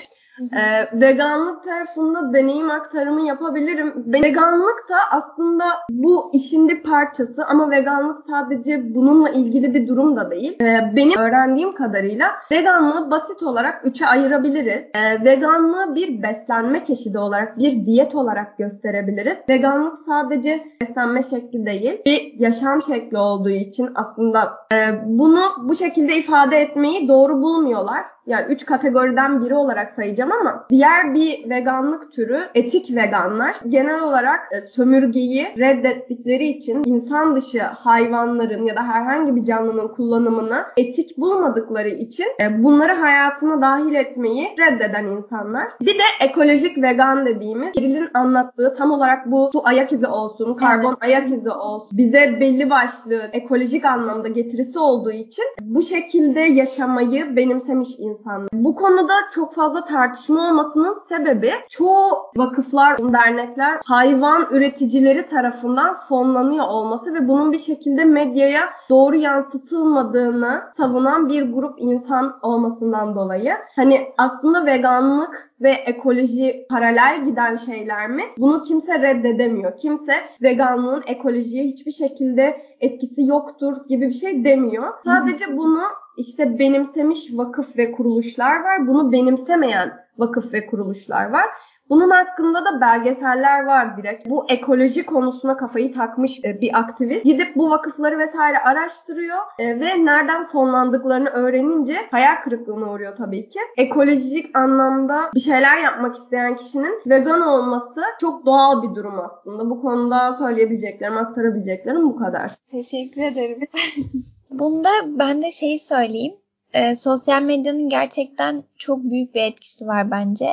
Ee, 0.41 0.99
veganlık 1.01 1.63
tarafında 1.63 2.33
deneyim 2.33 2.71
aktarımı 2.71 3.21
yapabilirim. 3.21 3.93
Veganlık 4.07 4.89
da 4.89 4.97
aslında 5.11 5.65
bu 5.89 6.31
işin 6.33 6.69
bir 6.69 6.83
parçası 6.83 7.45
ama 7.45 7.71
veganlık 7.71 8.17
sadece 8.29 8.95
bununla 8.95 9.29
ilgili 9.29 9.73
bir 9.73 9.87
durum 9.87 10.15
da 10.15 10.31
değil. 10.31 10.57
Ee, 10.61 10.93
benim 10.95 11.19
öğrendiğim 11.19 11.75
kadarıyla 11.75 12.31
veganlığı 12.51 13.11
basit 13.11 13.43
olarak 13.43 13.81
üçe 13.85 14.07
ayırabiliriz. 14.07 14.83
Ee, 14.95 15.25
veganlığı 15.25 15.95
bir 15.95 16.23
beslenme 16.23 16.83
çeşidi 16.83 17.19
olarak, 17.19 17.57
bir 17.57 17.85
diyet 17.85 18.15
olarak 18.15 18.57
gösterebiliriz. 18.57 19.37
Veganlık 19.49 19.97
sadece 20.05 20.63
beslenme 20.81 21.23
şekli 21.23 21.65
değil, 21.65 22.01
bir 22.05 22.39
yaşam 22.39 22.81
şekli 22.81 23.17
olduğu 23.17 23.49
için 23.49 23.89
aslında 23.95 24.51
e, 24.73 24.77
bunu 25.05 25.39
bu 25.63 25.75
şekilde 25.75 26.15
ifade 26.15 26.57
etmeyi 26.57 27.07
doğru 27.07 27.41
bulmuyorlar 27.41 28.03
yani 28.25 28.45
üç 28.49 28.65
kategoriden 28.65 29.45
biri 29.45 29.55
olarak 29.55 29.91
sayacağım 29.91 30.31
ama 30.31 30.65
diğer 30.69 31.13
bir 31.13 31.49
veganlık 31.49 32.13
türü 32.13 32.39
etik 32.55 32.95
veganlar 32.95 33.55
genel 33.67 34.01
olarak 34.01 34.39
e, 34.51 34.61
sömürgeyi 34.61 35.47
reddettikleri 35.57 36.47
için 36.47 36.83
insan 36.85 37.35
dışı 37.35 37.61
hayvanların 37.61 38.65
ya 38.65 38.75
da 38.75 38.83
herhangi 38.83 39.35
bir 39.35 39.45
canlının 39.45 39.87
kullanımını 39.87 40.63
etik 40.77 41.17
bulmadıkları 41.17 41.89
için 41.89 42.25
e, 42.41 42.63
bunları 42.63 42.93
hayatına 42.93 43.61
dahil 43.61 43.95
etmeyi 43.95 44.47
reddeden 44.59 45.05
insanlar. 45.05 45.67
Bir 45.81 45.93
de 45.93 46.03
ekolojik 46.29 46.77
vegan 46.77 47.25
dediğimiz 47.25 47.71
Kiril'in 47.71 48.09
anlattığı 48.13 48.73
tam 48.77 48.91
olarak 48.91 49.31
bu 49.31 49.49
su 49.53 49.61
ayak 49.63 49.93
izi 49.93 50.07
olsun, 50.07 50.53
karbon 50.53 50.97
ayak 51.01 51.31
izi 51.31 51.49
olsun 51.49 51.89
bize 51.91 52.37
belli 52.39 52.69
başlı 52.69 53.29
ekolojik 53.33 53.85
anlamda 53.85 54.27
getirisi 54.27 54.79
olduğu 54.79 55.11
için 55.11 55.45
bu 55.61 55.81
şekilde 55.81 56.39
yaşamayı 56.39 57.35
benimsemiş 57.35 57.89
insanlar. 57.89 58.18
Bu 58.53 58.75
konuda 58.75 59.13
çok 59.33 59.53
fazla 59.53 59.85
tartışma 59.85 60.49
olmasının 60.49 60.97
sebebi 61.09 61.51
çoğu 61.69 62.11
vakıflar, 62.37 63.13
dernekler 63.13 63.77
hayvan 63.85 64.47
üreticileri 64.51 65.27
tarafından 65.27 65.95
fonlanıyor 66.09 66.67
olması 66.67 67.13
ve 67.13 67.27
bunun 67.27 67.51
bir 67.51 67.57
şekilde 67.57 68.05
medyaya 68.05 68.69
doğru 68.89 69.15
yansıtılmadığını 69.15 70.61
savunan 70.77 71.29
bir 71.29 71.53
grup 71.53 71.73
insan 71.77 72.39
olmasından 72.41 73.15
dolayı. 73.15 73.53
Hani 73.75 74.13
aslında 74.17 74.65
veganlık 74.65 75.51
ve 75.61 75.71
ekoloji 75.71 76.65
paralel 76.69 77.23
giden 77.25 77.55
şeyler 77.55 78.09
mi? 78.09 78.23
Bunu 78.37 78.61
kimse 78.61 79.01
reddedemiyor. 79.01 79.77
Kimse 79.77 80.13
veganlığın 80.41 81.03
ekolojiye 81.07 81.63
hiçbir 81.63 81.91
şekilde 81.91 82.69
etkisi 82.79 83.23
yoktur 83.23 83.75
gibi 83.89 84.07
bir 84.07 84.13
şey 84.13 84.45
demiyor. 84.45 84.93
Sadece 85.03 85.57
bunu 85.57 85.81
işte 86.19 86.59
benimsemiş 86.59 87.29
vakıf 87.33 87.77
ve 87.77 87.91
kuruluşlar 87.91 88.63
var. 88.63 88.87
Bunu 88.87 89.11
benimsemeyen 89.11 89.93
vakıf 90.17 90.53
ve 90.53 90.65
kuruluşlar 90.65 91.29
var. 91.29 91.45
Bunun 91.89 92.09
hakkında 92.09 92.65
da 92.65 92.81
belgeseller 92.81 93.65
var 93.65 93.97
direkt. 93.97 94.29
Bu 94.29 94.45
ekoloji 94.49 95.05
konusuna 95.05 95.57
kafayı 95.57 95.93
takmış 95.93 96.39
e, 96.43 96.61
bir 96.61 96.79
aktivist 96.79 97.25
gidip 97.25 97.55
bu 97.55 97.69
vakıfları 97.69 98.19
vesaire 98.19 98.59
araştırıyor 98.59 99.37
e, 99.59 99.79
ve 99.79 100.05
nereden 100.05 100.45
fonlandıklarını 100.45 101.29
öğrenince 101.29 101.95
hayal 102.11 102.35
kırıklığına 102.43 102.91
uğruyor 102.91 103.15
tabii 103.15 103.47
ki. 103.47 103.59
Ekolojik 103.77 104.57
anlamda 104.57 105.21
bir 105.35 105.39
şeyler 105.39 105.83
yapmak 105.83 106.15
isteyen 106.15 106.55
kişinin 106.55 107.01
vegan 107.05 107.41
olması 107.41 108.01
çok 108.21 108.45
doğal 108.45 108.83
bir 108.83 108.95
durum 108.95 109.19
aslında. 109.19 109.69
Bu 109.69 109.81
konuda 109.81 110.33
söyleyebileceklerim, 110.33 111.17
aktarabileceklerim 111.17 112.03
bu 112.03 112.15
kadar. 112.15 112.57
Teşekkür 112.71 113.21
ederim. 113.21 113.59
Bunda 114.49 114.89
ben 115.05 115.41
de 115.41 115.51
şeyi 115.51 115.79
söyleyeyim. 115.79 116.35
Ee, 116.73 116.95
sosyal 116.95 117.41
medyanın 117.41 117.89
gerçekten 117.89 118.63
çok 118.79 119.03
büyük 119.03 119.35
bir 119.35 119.41
etkisi 119.41 119.87
var 119.87 120.11
bence. 120.11 120.47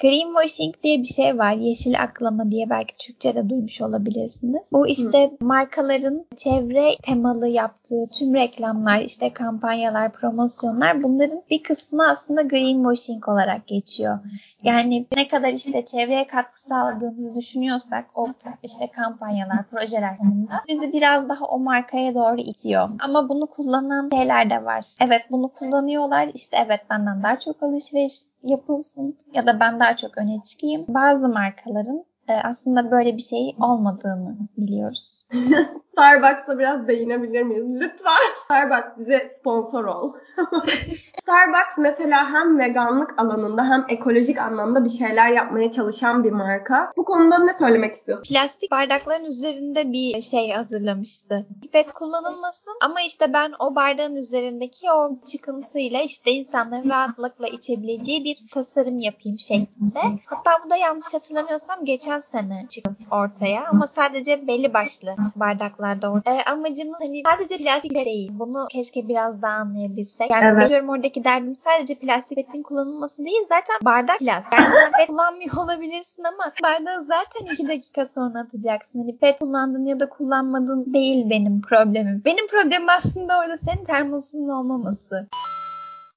Greenwashing 0.00 0.74
diye 0.82 0.98
bir 0.98 1.04
şey 1.04 1.38
var. 1.38 1.52
Yeşil 1.52 2.02
aklama 2.02 2.50
diye 2.50 2.70
belki 2.70 2.96
Türkçe'de 2.96 3.48
duymuş 3.48 3.80
olabilirsiniz. 3.80 4.62
Bu 4.72 4.86
işte 4.86 5.18
Hı. 5.18 5.44
markaların 5.44 6.26
çevre 6.36 6.96
temalı 7.02 7.48
yaptığı 7.48 8.06
tüm 8.18 8.34
reklamlar, 8.34 9.00
işte 9.00 9.32
kampanyalar, 9.32 10.12
promosyonlar 10.12 11.02
bunların 11.02 11.42
bir 11.50 11.62
kısmı 11.62 12.08
aslında 12.08 12.42
greenwashing 12.42 13.28
olarak 13.28 13.66
geçiyor. 13.66 14.18
Yani 14.62 15.06
ne 15.16 15.28
kadar 15.28 15.48
işte 15.48 15.84
çevreye 15.84 16.26
katkı 16.26 16.62
sağladığımızı 16.62 17.34
düşünüyorsak 17.34 18.04
o 18.14 18.28
işte 18.62 18.86
kampanyalar, 18.86 19.68
projeler 19.70 20.08
hakkında 20.08 20.64
bizi 20.68 20.92
biraz 20.92 21.28
daha 21.28 21.44
o 21.44 21.58
markaya 21.58 22.14
doğru 22.14 22.40
itiyor. 22.40 22.88
Ama 23.00 23.28
bunu 23.28 23.46
kullanan 23.46 24.10
şeyler 24.12 24.50
de 24.50 24.64
var. 24.64 24.86
Evet 25.00 25.22
bunu 25.30 25.48
kullanıyorlar. 25.48 26.28
İşte 26.34 26.56
evet 26.66 26.80
benden 26.90 27.22
daha 27.22 27.38
çok 27.38 27.62
alışveriş 27.72 28.22
yapılsın 28.42 29.18
ya 29.32 29.46
da 29.46 29.60
ben 29.60 29.80
daha 29.80 29.96
çok 29.96 30.18
öne 30.18 30.40
çıkayım. 30.40 30.84
Bazı 30.88 31.28
markaların 31.28 32.04
e, 32.28 32.32
aslında 32.44 32.90
böyle 32.90 33.16
bir 33.16 33.22
şey 33.22 33.56
olmadığını 33.60 34.36
biliyoruz. 34.56 35.26
Starbucks'a 35.92 36.58
biraz 36.58 36.88
değinebilir 36.88 37.42
miyiz? 37.42 37.66
Lütfen. 37.80 38.44
Starbucks 38.44 38.98
bize 38.98 39.30
sponsor 39.38 39.84
ol. 39.84 40.12
Starbucks 41.22 41.78
mesela 41.78 42.32
hem 42.32 42.58
veganlık 42.58 43.14
alanında 43.18 43.64
hem 43.64 43.84
ekolojik 43.88 44.38
anlamda 44.38 44.84
bir 44.84 44.90
şeyler 44.90 45.28
yapmaya 45.28 45.70
çalışan 45.72 46.24
bir 46.24 46.32
marka. 46.32 46.92
Bu 46.96 47.04
konuda 47.04 47.38
ne 47.38 47.58
söylemek 47.58 47.94
istiyorsun? 47.94 48.24
Plastik 48.24 48.70
bardakların 48.70 49.24
üzerinde 49.24 49.92
bir 49.92 50.22
şey 50.22 50.50
hazırlamıştı. 50.50 51.46
Pipet 51.62 51.92
kullanılmasın 51.92 52.72
ama 52.84 53.00
işte 53.06 53.32
ben 53.32 53.52
o 53.58 53.74
bardağın 53.74 54.14
üzerindeki 54.14 54.90
o 54.90 55.18
çıkıntıyla 55.32 56.02
işte 56.02 56.30
insanların 56.30 56.90
rahatlıkla 56.90 57.48
içebileceği 57.48 58.24
bir 58.24 58.36
tasarım 58.52 58.98
yapayım 58.98 59.38
şeklinde. 59.38 60.00
Hatta 60.26 60.50
bu 60.66 60.70
da 60.70 60.76
yanlış 60.76 61.14
hatırlamıyorsam 61.14 61.84
geçen 61.84 62.11
geçen 62.12 62.20
sene 62.20 62.66
çıktı 62.68 62.94
ortaya 63.10 63.68
ama 63.68 63.86
sadece 63.86 64.46
belli 64.46 64.74
başlı 64.74 65.16
bardaklarda 65.36 66.12
ortaya. 66.12 66.40
E, 66.40 66.44
amacımız 66.44 66.98
hani 67.00 67.22
sadece 67.26 67.56
plastik 67.56 67.94
değil. 67.94 68.30
Bunu 68.32 68.66
keşke 68.70 69.08
biraz 69.08 69.42
daha 69.42 69.52
anlayabilsek. 69.52 70.30
Yani 70.30 70.44
evet. 70.44 70.68
diyorum 70.68 70.88
oradaki 70.88 71.24
derdim 71.24 71.54
sadece 71.54 71.94
plastik 71.94 72.36
petin 72.36 72.62
kullanılması 72.62 73.24
değil. 73.24 73.42
Zaten 73.48 73.76
bardak 73.84 74.18
plastik. 74.18 74.52
Yani 74.52 74.92
pet 74.98 75.06
kullanmıyor 75.08 75.56
olabilirsin 75.56 76.24
ama 76.24 76.52
bardağı 76.62 77.04
zaten 77.04 77.54
iki 77.54 77.68
dakika 77.68 78.06
sonra 78.06 78.40
atacaksın. 78.40 78.98
Hani 78.98 79.16
pet 79.16 79.38
kullandın 79.40 79.86
ya 79.86 80.00
da 80.00 80.08
kullanmadın 80.08 80.94
değil 80.94 81.30
benim 81.30 81.60
problemim. 81.60 82.22
Benim 82.24 82.46
problemim 82.46 82.88
aslında 82.88 83.38
orada 83.38 83.56
senin 83.56 83.84
termosunun 83.84 84.48
olmaması. 84.48 85.28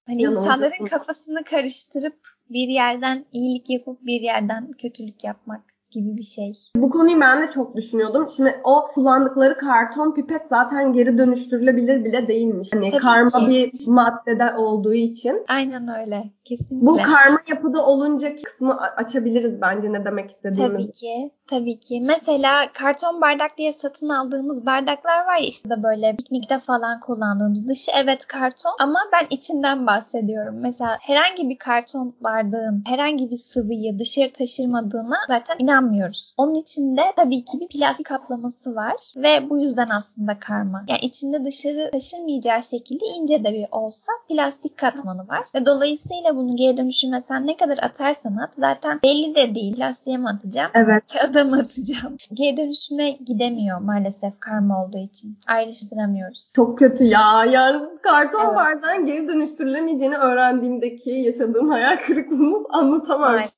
Hani 0.07 0.21
Yanıldım. 0.21 0.41
insanların 0.41 0.85
kafasını 0.85 1.43
karıştırıp 1.43 2.15
bir 2.49 2.67
yerden 2.67 3.25
iyilik 3.31 3.69
yapıp 3.69 4.05
bir 4.05 4.21
yerden 4.21 4.71
kötülük 4.71 5.23
yapmak 5.23 5.74
gibi 5.91 6.17
bir 6.17 6.23
şey. 6.23 6.53
Bu 6.75 6.89
konuyu 6.89 7.21
ben 7.21 7.41
de 7.41 7.51
çok 7.51 7.75
düşünüyordum. 7.75 8.27
Şimdi 8.35 8.61
o 8.63 8.87
kullandıkları 8.93 9.57
karton 9.57 10.13
pipet 10.13 10.47
zaten 10.47 10.93
geri 10.93 11.17
dönüştürülebilir 11.17 12.05
bile 12.05 12.27
değilmiş. 12.27 12.69
Hani 12.73 12.91
Tabii 12.91 13.01
karma 13.01 13.39
ki. 13.39 13.47
bir 13.47 13.87
maddede 13.87 14.55
olduğu 14.57 14.93
için. 14.93 15.45
Aynen 15.47 15.87
öyle. 16.01 16.34
Kesinlikle. 16.45 16.87
Bu 16.87 16.97
karma 16.97 17.39
yapıda 17.49 17.85
olunca 17.85 18.35
kısmı 18.35 18.77
açabiliriz 18.81 19.61
bence 19.61 19.93
ne 19.93 20.05
demek 20.05 20.29
istediğimizi. 20.29 20.73
Tabii 20.73 20.91
ki. 20.91 21.31
Tabii 21.47 21.79
ki. 21.79 22.01
Mesela 22.01 22.71
karton 22.73 23.21
bardak 23.21 23.57
diye 23.57 23.73
satın 23.73 24.09
aldığımız 24.09 24.65
bardaklar 24.65 25.25
var 25.25 25.37
ya 25.37 25.47
işte 25.47 25.69
de 25.69 25.83
böyle 25.83 26.15
piknikte 26.15 26.59
falan 26.59 26.99
kullandığımız. 26.99 27.67
Dışı 27.67 27.91
evet 28.03 28.27
karton 28.27 28.71
ama 28.79 28.99
ben 29.13 29.27
içinden 29.29 29.87
bahsediyorum. 29.87 30.55
Mesela 30.59 30.97
herhangi 31.01 31.49
bir 31.49 31.57
karton 31.57 32.15
bardağın 32.21 32.83
herhangi 32.85 33.31
bir 33.31 33.37
sıvıyı 33.37 33.99
dışarı 33.99 34.31
taşırmadığına 34.31 35.17
zaten 35.29 35.55
inanmıyoruz. 35.59 36.35
Onun 36.37 36.55
içinde 36.55 37.01
tabii 37.15 37.45
ki 37.45 37.59
bir 37.59 37.67
plastik 37.67 38.05
kaplaması 38.05 38.75
var 38.75 38.95
ve 39.17 39.49
bu 39.49 39.59
yüzden 39.59 39.89
aslında 39.89 40.39
karma. 40.39 40.85
Yani 40.87 40.99
içinde 41.01 41.45
dışarı 41.45 41.91
taşırmayacağı 41.91 42.63
şekilde 42.63 43.05
ince 43.05 43.43
de 43.43 43.53
bir 43.53 43.67
olsa 43.71 44.11
plastik 44.29 44.77
katmanı 44.77 45.27
var. 45.27 45.47
Ve 45.55 45.65
dolayısıyla 45.65 46.34
bunu 46.35 46.55
geri 46.55 46.77
dönüşüme 46.77 47.21
sen 47.21 47.47
ne 47.47 47.57
kadar 47.57 47.77
atarsan 47.77 48.35
at 48.35 48.49
zaten 48.57 48.99
belli 49.03 49.35
de 49.35 49.55
değil. 49.55 49.75
Plastiğe 49.75 50.17
mi 50.17 50.29
atacağım? 50.29 50.71
Evet. 50.73 51.03
Kağıda 51.21 51.43
mı 51.43 51.55
atacağım? 51.55 52.17
Geri 52.33 52.57
dönüşüme 52.57 53.11
gidemiyor 53.11 53.79
maalesef 53.79 54.39
karma 54.39 54.85
olduğu 54.85 54.97
için. 54.97 55.37
Ayrıştıramıyoruz. 55.47 56.51
Çok 56.55 56.77
kötü 56.77 57.03
ya. 57.03 57.45
Yani 57.51 57.83
karton 58.03 58.45
evet. 58.45 58.55
bardağın 58.55 59.05
geri 59.05 59.27
dönüştürülemeyeceğini 59.27 60.17
öğrendiğimdeki 60.17 61.09
yaşadığım 61.11 61.69
hayal 61.69 61.97
kırıklığını 61.97 62.63
anlatamam. 62.69 63.35
Evet. 63.35 63.51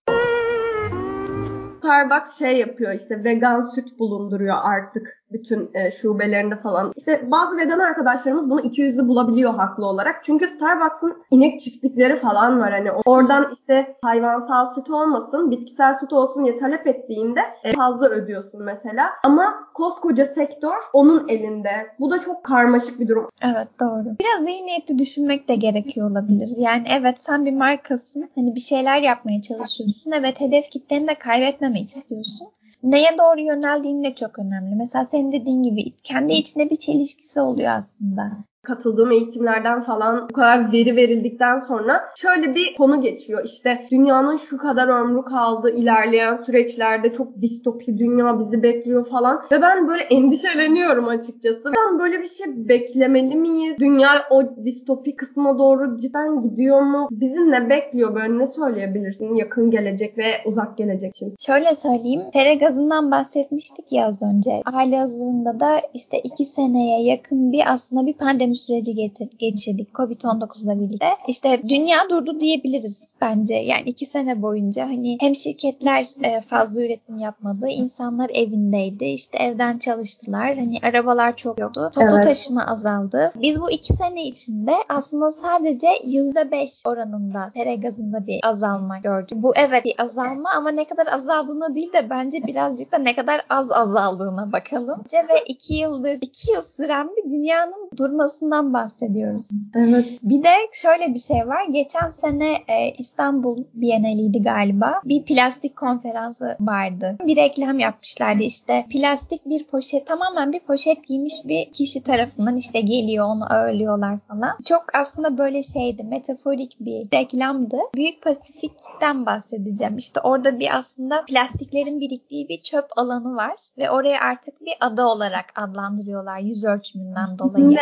Starbucks 1.77 2.39
şey 2.39 2.57
yapıyor 2.57 2.93
işte 2.93 3.23
vegan 3.23 3.61
süt 3.61 3.99
bulunduruyor 3.99 4.55
artık 4.63 5.23
bütün 5.31 5.69
e, 5.73 5.91
şubelerinde 5.91 6.55
falan. 6.55 6.93
İşte 6.97 7.31
bazı 7.31 7.57
vegan 7.57 7.79
arkadaşlarımız 7.79 8.49
bunu 8.49 8.61
200'lü 8.61 9.07
bulabiliyor 9.07 9.53
haklı 9.53 9.85
olarak. 9.85 10.23
Çünkü 10.23 10.47
Starbucks'ın 10.47 11.17
inek 11.31 11.59
çiftlikleri 11.59 12.15
falan 12.15 12.59
var. 12.59 12.71
Hani 12.71 12.91
oradan 13.05 13.49
işte 13.53 13.95
hayvansal 14.01 14.73
süt 14.75 14.89
olmasın, 14.89 15.51
bitkisel 15.51 15.93
süt 15.93 16.13
olsun 16.13 16.45
diye 16.45 16.55
talep 16.55 16.87
ettiğinde 16.87 17.39
e, 17.63 17.71
fazla 17.71 18.09
ödüyorsun 18.09 18.63
mesela. 18.63 19.09
Ama 19.23 19.67
koskoca 19.73 20.25
sektör 20.25 20.77
onun 20.93 21.27
elinde. 21.29 21.87
Bu 21.99 22.11
da 22.11 22.21
çok 22.21 22.43
karmaşık 22.43 22.99
bir 22.99 23.07
durum. 23.07 23.29
Evet 23.43 23.67
doğru. 23.79 24.15
Biraz 24.19 24.47
iyi 24.47 24.65
niyetli 24.65 24.99
düşünmek 24.99 25.47
de 25.47 25.55
gerekiyor 25.55 26.11
olabilir. 26.11 26.49
Yani 26.57 26.83
evet 26.99 27.21
sen 27.21 27.45
bir 27.45 27.53
markasın. 27.53 28.29
Hani 28.35 28.55
bir 28.55 28.59
şeyler 28.59 29.01
yapmaya 29.01 29.41
çalışıyorsun. 29.41 30.11
Evet 30.11 30.39
hedef 30.39 30.69
kitleni 30.69 31.07
de 31.07 31.15
kaybetmemek 31.15 31.89
istiyorsun 31.89 32.47
neye 32.83 33.17
doğru 33.17 33.41
yöneldiğin 33.41 34.03
de 34.03 34.15
çok 34.15 34.39
önemli. 34.39 34.75
Mesela 34.75 35.05
senin 35.05 35.31
dediğin 35.31 35.63
gibi 35.63 35.91
kendi 36.03 36.33
içinde 36.33 36.69
bir 36.69 36.75
çelişkisi 36.75 37.41
oluyor 37.41 37.69
aslında 37.69 38.37
katıldığım 38.67 39.11
eğitimlerden 39.11 39.81
falan 39.81 40.27
bu 40.29 40.33
kadar 40.33 40.71
veri 40.71 40.95
verildikten 40.95 41.59
sonra 41.59 42.01
şöyle 42.15 42.55
bir 42.55 42.75
konu 42.77 43.01
geçiyor. 43.01 43.41
İşte 43.45 43.87
dünyanın 43.91 44.37
şu 44.37 44.57
kadar 44.57 44.87
ömrü 44.87 45.21
kaldı 45.21 45.69
ilerleyen 45.69 46.43
süreçlerde 46.45 47.13
çok 47.13 47.41
distopi 47.41 47.97
dünya 47.97 48.39
bizi 48.39 48.63
bekliyor 48.63 49.05
falan. 49.05 49.41
Ve 49.51 49.61
ben 49.61 49.87
böyle 49.87 50.01
endişeleniyorum 50.09 51.07
açıkçası. 51.07 51.63
Ben 51.65 51.99
böyle 51.99 52.19
bir 52.19 52.27
şey 52.27 52.69
beklemeli 52.69 53.35
miyiz? 53.35 53.75
Dünya 53.79 54.09
o 54.29 54.43
distopi 54.65 55.15
kısma 55.15 55.59
doğru 55.59 55.97
cidden 55.97 56.41
gidiyor 56.41 56.81
mu? 56.81 57.07
Bizi 57.11 57.51
ne 57.51 57.69
bekliyor 57.69 58.15
böyle 58.15 58.39
ne 58.39 58.45
söyleyebilirsin 58.45 59.35
yakın 59.35 59.71
gelecek 59.71 60.17
ve 60.17 60.25
uzak 60.45 60.77
gelecek 60.77 61.15
için? 61.15 61.35
Şöyle 61.39 61.75
söyleyeyim. 61.75 62.21
Tere 62.33 62.55
gazından 62.55 63.11
bahsetmiştik 63.11 63.91
ya 63.91 64.07
az 64.07 64.23
önce. 64.23 64.61
Hali 64.65 64.97
hazırında 64.97 65.59
da 65.59 65.79
işte 65.93 66.19
iki 66.19 66.45
seneye 66.45 67.03
yakın 67.03 67.51
bir 67.51 67.73
aslında 67.73 68.05
bir 68.05 68.13
pandemi 68.13 68.56
süreci 68.57 69.11
geçirdik 69.39 69.93
Covid-19'la 69.93 70.79
birlikte. 70.79 71.05
İşte 71.27 71.61
dünya 71.69 71.97
durdu 72.09 72.39
diyebiliriz 72.39 73.13
bence. 73.21 73.55
Yani 73.55 73.89
iki 73.89 74.05
sene 74.05 74.41
boyunca 74.41 74.85
hani 74.85 75.17
hem 75.19 75.35
şirketler 75.35 76.05
e, 76.23 76.41
fazla 76.41 76.81
üretim 76.81 77.19
yapmadı, 77.19 77.67
insanlar 77.67 78.29
evindeydi, 78.29 79.05
işte 79.05 79.37
evden 79.37 79.77
çalıştılar. 79.77 80.55
Hani 80.55 80.79
arabalar 80.83 81.35
çok 81.35 81.59
yoktu, 81.59 81.89
toplu 81.95 82.13
evet. 82.13 82.23
taşıma 82.23 82.65
azaldı. 82.65 83.31
Biz 83.41 83.61
bu 83.61 83.71
iki 83.71 83.93
sene 83.93 84.23
içinde 84.23 84.73
aslında 84.89 85.31
sadece 85.31 85.87
yüzde 86.03 86.51
beş 86.51 86.71
oranında 86.85 87.51
tere 87.53 87.75
gazında 87.75 88.27
bir 88.27 88.39
azalma 88.43 88.97
gördük. 88.97 89.37
Bu 89.41 89.53
evet 89.55 89.85
bir 89.85 89.93
azalma 89.97 90.49
ama 90.55 90.69
ne 90.71 90.85
kadar 90.85 91.07
azaldığına 91.07 91.75
değil 91.75 91.93
de 91.93 92.09
bence 92.09 92.43
birazcık 92.43 92.91
da 92.91 92.97
ne 92.97 93.15
kadar 93.15 93.41
az 93.49 93.71
azaldığına 93.71 94.51
bakalım. 94.51 95.03
Ve 95.13 95.43
iki 95.47 95.73
yıldır, 95.73 96.17
iki 96.21 96.51
yıl 96.51 96.61
süren 96.61 97.09
bir 97.17 97.31
dünyanın 97.31 97.89
durmasını 97.97 98.46
olmasından 98.47 98.73
bahsediyoruz. 98.73 99.49
Evet. 99.75 100.19
Bir 100.23 100.43
de 100.43 100.53
şöyle 100.73 101.13
bir 101.13 101.19
şey 101.19 101.47
var. 101.47 101.65
Geçen 101.71 102.11
sene 102.11 102.53
e, 102.53 102.91
İstanbul 102.97 103.63
Bienaliydi 103.73 104.43
galiba. 104.43 105.01
Bir 105.05 105.23
plastik 105.23 105.75
konferansı 105.75 106.57
vardı. 106.59 107.17
Bir 107.25 107.35
reklam 107.35 107.79
yapmışlardı 107.79 108.43
işte. 108.43 108.85
Plastik 108.89 109.45
bir 109.45 109.63
poşet, 109.63 110.07
tamamen 110.07 110.53
bir 110.53 110.59
poşet 110.59 111.07
giymiş 111.07 111.33
bir 111.45 111.71
kişi 111.73 112.03
tarafından 112.03 112.55
işte 112.55 112.81
geliyor 112.81 113.25
onu 113.25 113.53
ağırlıyorlar 113.53 114.19
falan. 114.27 114.57
Çok 114.65 114.83
aslında 115.01 115.37
böyle 115.37 115.63
şeydi. 115.63 116.03
Metaforik 116.03 116.77
bir 116.79 117.11
reklamdı. 117.13 117.77
Büyük 117.95 118.21
Pasifik'ten 118.21 119.25
bahsedeceğim. 119.25 119.97
İşte 119.97 120.19
orada 120.19 120.59
bir 120.59 120.77
aslında 120.77 121.25
plastiklerin 121.25 121.99
biriktiği 121.99 122.49
bir 122.49 122.61
çöp 122.61 122.85
alanı 122.97 123.35
var 123.35 123.55
ve 123.77 123.91
oraya 123.91 124.19
artık 124.19 124.61
bir 124.61 124.73
ada 124.81 125.07
olarak 125.07 125.45
adlandırıyorlar 125.55 126.39
yüz 126.39 126.63
ölçümünden 126.65 127.39
dolayı. 127.39 127.69
Ne? 127.69 127.81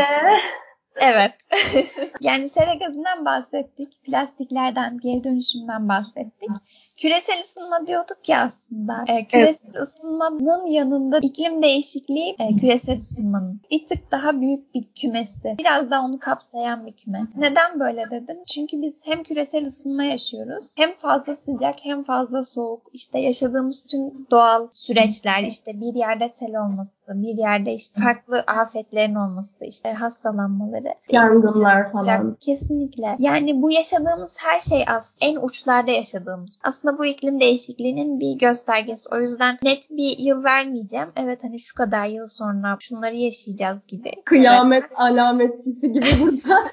Evet. 0.95 1.31
yani 2.21 2.49
sera 2.49 2.73
gazından 2.73 3.25
bahsettik. 3.25 4.03
Plastiklerden, 4.03 4.97
geri 4.97 5.23
dönüşümden 5.23 5.89
bahsettik. 5.89 6.49
Küresel 6.95 7.41
ısınma 7.43 7.87
diyorduk 7.87 8.29
ya 8.29 8.41
aslında. 8.41 9.05
E, 9.07 9.27
küresel 9.27 9.71
evet. 9.75 9.87
ısınmanın 9.87 10.67
yanında 10.67 11.19
iklim 11.21 11.63
değişikliği 11.63 12.35
e, 12.39 12.55
küresel 12.55 12.99
ısınmanın 13.01 13.61
bir 13.71 13.85
tık 13.85 14.11
daha 14.11 14.41
büyük 14.41 14.75
bir 14.75 14.83
kümesi. 15.01 15.55
Biraz 15.59 15.91
daha 15.91 16.05
onu 16.05 16.19
kapsayan 16.19 16.85
bir 16.85 16.93
küme. 16.93 17.27
Neden 17.35 17.79
böyle 17.79 18.11
dedim? 18.11 18.37
Çünkü 18.47 18.81
biz 18.81 19.01
hem 19.05 19.23
küresel 19.23 19.65
ısınma 19.65 20.03
yaşıyoruz 20.03 20.65
hem 20.75 20.93
fazla 20.93 21.35
sıcak 21.35 21.75
hem 21.83 22.03
fazla 22.03 22.43
soğuk. 22.43 22.81
İşte 22.93 23.19
yaşadığımız 23.19 23.83
tüm 23.87 24.27
doğal 24.31 24.67
süreçler 24.71 25.43
işte 25.43 25.81
bir 25.81 25.95
yerde 25.95 26.29
sel 26.29 26.55
olması, 26.55 27.11
bir 27.15 27.37
yerde 27.37 27.73
işte 27.73 28.01
farklı 28.01 28.43
afetlerin 28.47 29.15
olması, 29.15 29.65
işte 29.65 29.93
hastalanmaları. 29.93 30.84
Yangınlar 31.11 31.91
falan. 31.91 32.37
Kesinlikle. 32.39 33.15
Yani 33.19 33.61
bu 33.61 33.71
yaşadığımız 33.71 34.37
her 34.39 34.59
şey 34.59 34.85
az. 34.87 35.17
En 35.21 35.35
uçlarda 35.35 35.91
yaşadığımız. 35.91 36.59
Aslında 36.63 36.97
bu 36.97 37.05
iklim 37.05 37.39
değişikliğinin 37.39 38.19
bir 38.19 38.39
göstergesi. 38.39 39.09
O 39.15 39.19
yüzden 39.19 39.57
net 39.63 39.89
bir 39.89 40.17
yıl 40.19 40.43
vermeyeceğim. 40.43 41.07
Evet 41.15 41.43
hani 41.43 41.59
şu 41.59 41.75
kadar 41.75 42.05
yıl 42.05 42.25
sonra 42.25 42.77
şunları 42.79 43.15
yaşayacağız 43.15 43.87
gibi. 43.87 44.11
Kıyamet 44.25 44.83
evet. 44.83 44.99
alametçisi 44.99 45.91
gibi 45.91 46.05
burada. 46.21 46.71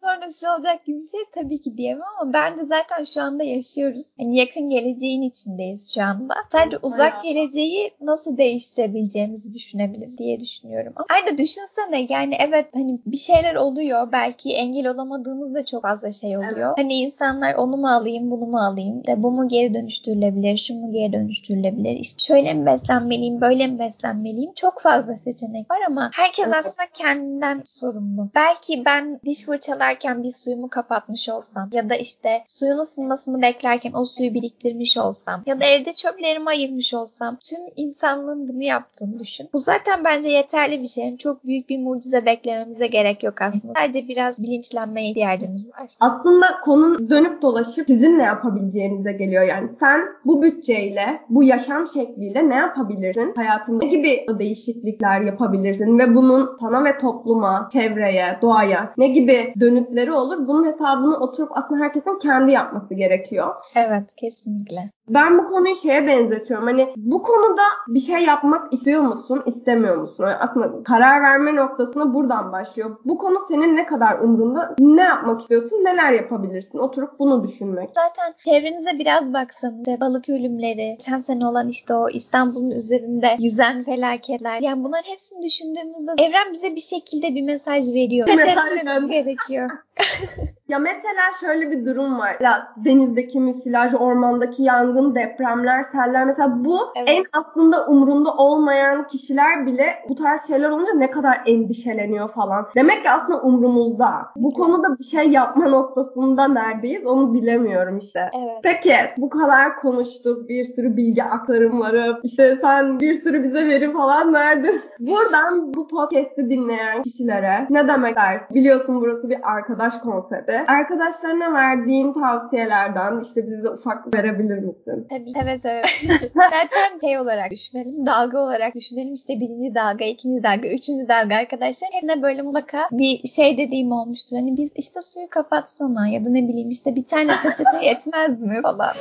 sonra 0.00 0.30
şu 0.40 0.48
olacak 0.48 0.84
gibi 0.84 0.98
bir 0.98 1.08
şey 1.08 1.20
tabii 1.34 1.60
ki 1.60 1.76
diyemem 1.76 2.04
ama 2.20 2.32
ben 2.32 2.58
de 2.58 2.66
zaten 2.66 3.04
şu 3.04 3.22
anda 3.22 3.44
yaşıyoruz. 3.44 4.14
Yani 4.18 4.36
yakın 4.36 4.68
geleceğin 4.68 5.22
içindeyiz 5.22 5.94
şu 5.94 6.02
anda. 6.02 6.34
Sadece 6.52 6.78
uzak 6.82 7.22
geleceği 7.22 7.94
nasıl 8.00 8.36
değiştirebileceğimizi 8.36 9.54
düşünebiliriz 9.54 10.18
diye 10.18 10.40
düşünüyorum. 10.40 10.92
Ama 10.96 11.06
aynı 11.10 11.38
düşünsene 11.38 12.06
yani 12.08 12.36
evet 12.40 12.66
hani 12.74 12.98
bir 13.06 13.16
şeyler 13.16 13.49
oluyor. 13.54 14.12
Belki 14.12 14.52
engel 14.52 14.86
olamadığımız 14.86 15.54
da 15.54 15.64
çok 15.64 15.82
fazla 15.82 16.12
şey 16.12 16.38
oluyor. 16.38 16.74
Hani 16.76 16.94
insanlar 16.94 17.54
onu 17.54 17.76
mu 17.76 17.88
alayım 17.88 18.30
bunu 18.30 18.46
mu 18.46 18.58
alayım 18.58 19.06
de 19.06 19.22
bu 19.22 19.30
mu 19.30 19.48
geri 19.48 19.74
dönüştürülebilir, 19.74 20.56
şu 20.56 20.74
mu 20.74 20.92
geri 20.92 21.12
dönüştürülebilir, 21.12 21.90
işte 21.90 22.18
şöyle 22.18 22.54
mi 22.54 22.66
beslenmeliyim, 22.66 23.40
böyle 23.40 23.66
mi 23.66 23.78
beslenmeliyim. 23.78 24.52
Çok 24.54 24.80
fazla 24.80 25.16
seçenek 25.16 25.70
var 25.70 25.78
ama 25.88 26.10
herkes 26.14 26.46
aslında 26.46 26.86
kendinden 26.94 27.62
sorumlu. 27.64 28.28
Belki 28.34 28.84
ben 28.84 29.20
diş 29.24 29.44
fırçalarken 29.44 30.22
bir 30.22 30.32
suyumu 30.32 30.68
kapatmış 30.68 31.28
olsam 31.28 31.68
ya 31.72 31.90
da 31.90 31.94
işte 31.94 32.42
suyun 32.46 32.78
ısınmasını 32.78 33.42
beklerken 33.42 33.92
o 33.92 34.04
suyu 34.04 34.34
biriktirmiş 34.34 34.96
olsam 34.96 35.42
ya 35.46 35.60
da 35.60 35.64
evde 35.64 35.92
çöplerimi 35.92 36.48
ayırmış 36.48 36.94
olsam 36.94 37.36
tüm 37.36 37.60
insanlığın 37.76 38.48
bunu 38.48 38.62
yaptığını 38.62 39.18
düşün. 39.18 39.48
Bu 39.52 39.58
zaten 39.58 40.04
bence 40.04 40.28
yeterli 40.28 40.82
bir 40.82 40.86
şey. 40.86 41.16
Çok 41.16 41.44
büyük 41.44 41.68
bir 41.68 41.78
mucize 41.78 42.26
beklememize 42.26 42.86
gerek 42.86 43.22
yok 43.22 43.39
aslında. 43.40 43.72
Sadece 43.76 44.08
biraz 44.08 44.42
bilinçlenmeye 44.42 45.10
ihtiyacımız 45.10 45.70
var. 45.70 45.90
Aslında 46.00 46.46
konun 46.64 47.10
dönüp 47.10 47.42
dolaşıp 47.42 47.86
sizin 47.86 48.18
ne 48.18 48.22
yapabileceğinize 48.22 49.12
geliyor. 49.12 49.42
Yani 49.42 49.68
sen 49.80 50.00
bu 50.24 50.42
bütçeyle, 50.42 51.20
bu 51.28 51.42
yaşam 51.44 51.86
şekliyle 51.86 52.48
ne 52.48 52.54
yapabilirsin? 52.54 53.32
Hayatında 53.36 53.84
ne 53.84 53.90
gibi 53.90 54.26
değişiklikler 54.38 55.20
yapabilirsin 55.20 55.98
ve 55.98 56.14
bunun 56.14 56.56
sana 56.60 56.84
ve 56.84 56.98
topluma, 56.98 57.68
çevreye, 57.72 58.38
doğaya 58.42 58.92
ne 58.98 59.08
gibi 59.08 59.54
dönütleri 59.60 60.12
olur? 60.12 60.48
Bunun 60.48 60.66
hesabını 60.66 61.16
oturup 61.16 61.50
aslında 61.54 61.84
herkesin 61.84 62.18
kendi 62.18 62.52
yapması 62.52 62.94
gerekiyor. 62.94 63.54
Evet, 63.74 64.14
kesinlikle. 64.16 64.90
Ben 65.14 65.38
bu 65.38 65.48
konuyu 65.48 65.76
şeye 65.76 66.06
benzetiyorum. 66.06 66.66
Hani 66.66 66.88
bu 66.96 67.22
konuda 67.22 67.62
bir 67.88 68.00
şey 68.00 68.24
yapmak 68.24 68.72
istiyor 68.72 69.02
musun, 69.02 69.42
istemiyor 69.46 69.96
musun? 69.96 70.24
Yani 70.24 70.36
aslında 70.36 70.82
karar 70.82 71.22
verme 71.22 71.54
noktasına 71.54 72.14
buradan 72.14 72.52
başlıyor. 72.52 72.96
Bu 73.04 73.18
konu 73.18 73.36
senin 73.48 73.76
ne 73.76 73.86
kadar 73.86 74.18
umrunda? 74.18 74.74
Ne 74.78 75.02
yapmak 75.02 75.40
istiyorsun? 75.40 75.76
Neler 75.76 76.12
yapabilirsin? 76.12 76.78
Oturup 76.78 77.18
bunu 77.18 77.48
düşünmek. 77.48 77.90
Zaten 77.94 78.34
çevrenize 78.44 78.98
biraz 78.98 79.32
baksanız 79.32 80.00
balık 80.00 80.28
ölümleri, 80.28 80.90
geçen 80.90 81.18
sene 81.18 81.46
olan 81.46 81.68
işte 81.68 81.94
o 81.94 82.08
İstanbul'un 82.10 82.70
üzerinde 82.70 83.36
yüzen 83.38 83.84
felaketler. 83.84 84.60
Yani 84.60 84.84
bunların 84.84 85.10
hepsini 85.10 85.42
düşündüğümüzde 85.42 86.10
evren 86.18 86.52
bize 86.52 86.74
bir 86.74 86.80
şekilde 86.80 87.34
bir 87.34 87.42
mesaj 87.42 87.94
veriyor. 87.94 88.28
Mesaj 88.36 89.10
gerekiyor. 89.10 89.70
ya 90.70 90.78
mesela 90.78 91.22
şöyle 91.40 91.70
bir 91.70 91.84
durum 91.84 92.18
var. 92.18 92.36
Ya 92.40 92.68
denizdeki 92.76 93.40
müsilaj, 93.40 93.94
ormandaki 93.94 94.62
yangın, 94.62 95.14
depremler, 95.14 95.82
seller 95.82 96.24
mesela 96.24 96.64
bu 96.64 96.78
evet. 96.96 97.08
en 97.08 97.24
aslında 97.32 97.86
umrunda 97.86 98.34
olmayan 98.34 99.06
kişiler 99.06 99.66
bile 99.66 99.86
bu 100.08 100.14
tarz 100.14 100.46
şeyler 100.46 100.70
olunca 100.70 100.92
ne 100.94 101.10
kadar 101.10 101.42
endişeleniyor 101.46 102.28
falan. 102.28 102.66
Demek 102.76 103.02
ki 103.02 103.10
aslında 103.10 103.42
umrumuzda. 103.42 104.10
Bu 104.36 104.52
konuda 104.52 104.98
bir 104.98 105.04
şey 105.04 105.28
yapma 105.28 105.68
noktasında 105.68 106.48
neredeyiz 106.48 107.06
onu 107.06 107.34
bilemiyorum 107.34 107.98
işte. 107.98 108.30
Evet. 108.38 108.60
Peki 108.62 108.94
bu 109.16 109.30
kadar 109.30 109.76
konuştuk. 109.76 110.48
Bir 110.48 110.64
sürü 110.64 110.96
bilgi 110.96 111.24
aktarımları. 111.24 112.20
İşte 112.22 112.58
sen 112.60 113.00
bir 113.00 113.14
sürü 113.14 113.42
bize 113.42 113.68
veri 113.68 113.92
falan 113.92 114.34
verdin. 114.34 114.80
Buradan 115.00 115.74
bu 115.74 115.88
podcast'i 115.88 116.50
dinleyen 116.50 117.02
kişilere 117.02 117.66
ne 117.70 117.88
demek 117.88 118.16
dersin? 118.16 118.54
Biliyorsun 118.54 119.00
burası 119.00 119.30
bir 119.30 119.38
arkadaş 119.42 119.98
konsepti. 119.98 120.59
Arkadaşlarına 120.66 121.52
verdiğin 121.52 122.12
tavsiyelerden 122.12 123.20
işte 123.22 123.44
bize 123.44 123.62
de 123.62 123.70
ufak 123.70 124.14
verebilir 124.14 124.58
misin? 124.58 125.06
Tabii. 125.10 125.32
Evet 125.44 125.60
evet. 125.64 125.84
Zaten 126.34 126.98
şey 127.00 127.18
olarak 127.18 127.50
düşünelim. 127.50 128.06
Dalga 128.06 128.38
olarak 128.38 128.74
düşünelim. 128.74 129.14
İşte 129.14 129.40
birinci 129.40 129.74
dalga, 129.74 130.04
ikinci 130.04 130.42
dalga, 130.42 130.68
üçüncü 130.68 131.08
dalga 131.08 131.34
arkadaşlar. 131.36 131.90
Hepine 131.92 132.22
böyle 132.22 132.42
mutlaka 132.42 132.88
bir 132.92 133.28
şey 133.28 133.58
dediğim 133.58 133.92
olmuştur. 133.92 134.36
Hani 134.36 134.56
biz 134.56 134.72
işte 134.76 135.02
suyu 135.02 135.28
kapatsana 135.30 136.08
ya 136.08 136.24
da 136.24 136.28
ne 136.30 136.48
bileyim 136.48 136.70
işte 136.70 136.96
bir 136.96 137.04
tane 137.04 137.32
peçete 137.42 137.78
yetmez 137.86 138.40
mi 138.40 138.62
falan. 138.62 138.92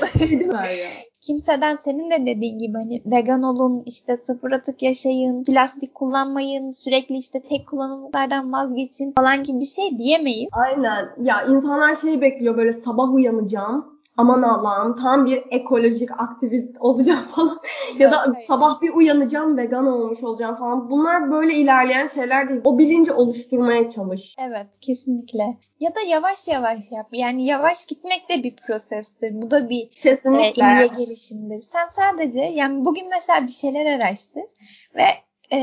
Kimseden 1.22 1.78
senin 1.84 2.12
de 2.12 2.26
dediğin 2.26 2.60
gibi 2.60 2.74
hani 2.74 3.02
vegan 3.06 3.44
olun, 3.44 3.84
işte 3.86 4.18
sıfır 4.18 4.52
atık 4.52 4.82
yaşayın, 4.84 5.44
plastik 5.44 5.96
kullanmayın, 5.96 6.70
sürekli 6.70 7.18
işte 7.18 7.42
tek 7.42 7.68
kullanımlardan 7.68 8.54
vazgeçin 8.54 9.14
falan 9.18 9.44
gibi 9.44 9.60
bir 9.60 9.66
şey 9.66 9.98
diyemeyiz. 9.98 10.50
Aynen. 10.52 11.10
Ya 11.22 11.44
insanlar 11.44 11.96
şey 11.96 12.22
bekliyor 12.22 12.58
böyle 12.58 12.72
sabah 12.72 13.14
uyanacağım 13.14 13.99
aman 14.20 14.42
Allah'ım 14.42 14.96
tam 14.96 15.26
bir 15.26 15.44
ekolojik 15.52 16.10
aktivist 16.12 16.76
olacağım 16.80 17.24
falan. 17.36 17.60
ya 17.98 18.12
da 18.12 18.34
sabah 18.48 18.82
bir 18.82 18.94
uyanacağım 18.94 19.58
vegan 19.58 19.88
olmuş 19.88 20.24
olacağım 20.24 20.56
falan. 20.56 20.90
Bunlar 20.90 21.32
böyle 21.32 21.54
ilerleyen 21.54 22.08
şeyler 22.08 22.50
değil. 22.50 22.62
O 22.64 22.78
bilinci 22.80 23.12
oluşturmaya 23.12 23.90
çalış. 23.90 24.36
Evet 24.40 24.68
kesinlikle. 24.82 25.58
Ya 25.80 25.96
da 25.96 26.00
yavaş 26.08 26.48
yavaş 26.48 26.92
yap. 26.92 27.08
Yani 27.12 27.46
yavaş 27.46 27.86
gitmek 27.86 28.30
de 28.30 28.44
bir 28.44 28.56
prosestir. 28.68 29.42
Bu 29.42 29.52
da 29.52 29.70
bir 29.70 29.90
Kesinlikle. 29.90 30.66
e, 30.66 30.68
iyiye 30.76 30.88
gelişimdir. 30.88 31.60
Sen 31.60 31.88
sadece 31.88 32.40
yani 32.42 32.86
bugün 32.86 33.10
mesela 33.10 33.48
bir 33.48 33.52
şeyler 33.52 33.86
araştır 34.00 34.44
ve 34.96 35.04
e, 35.52 35.60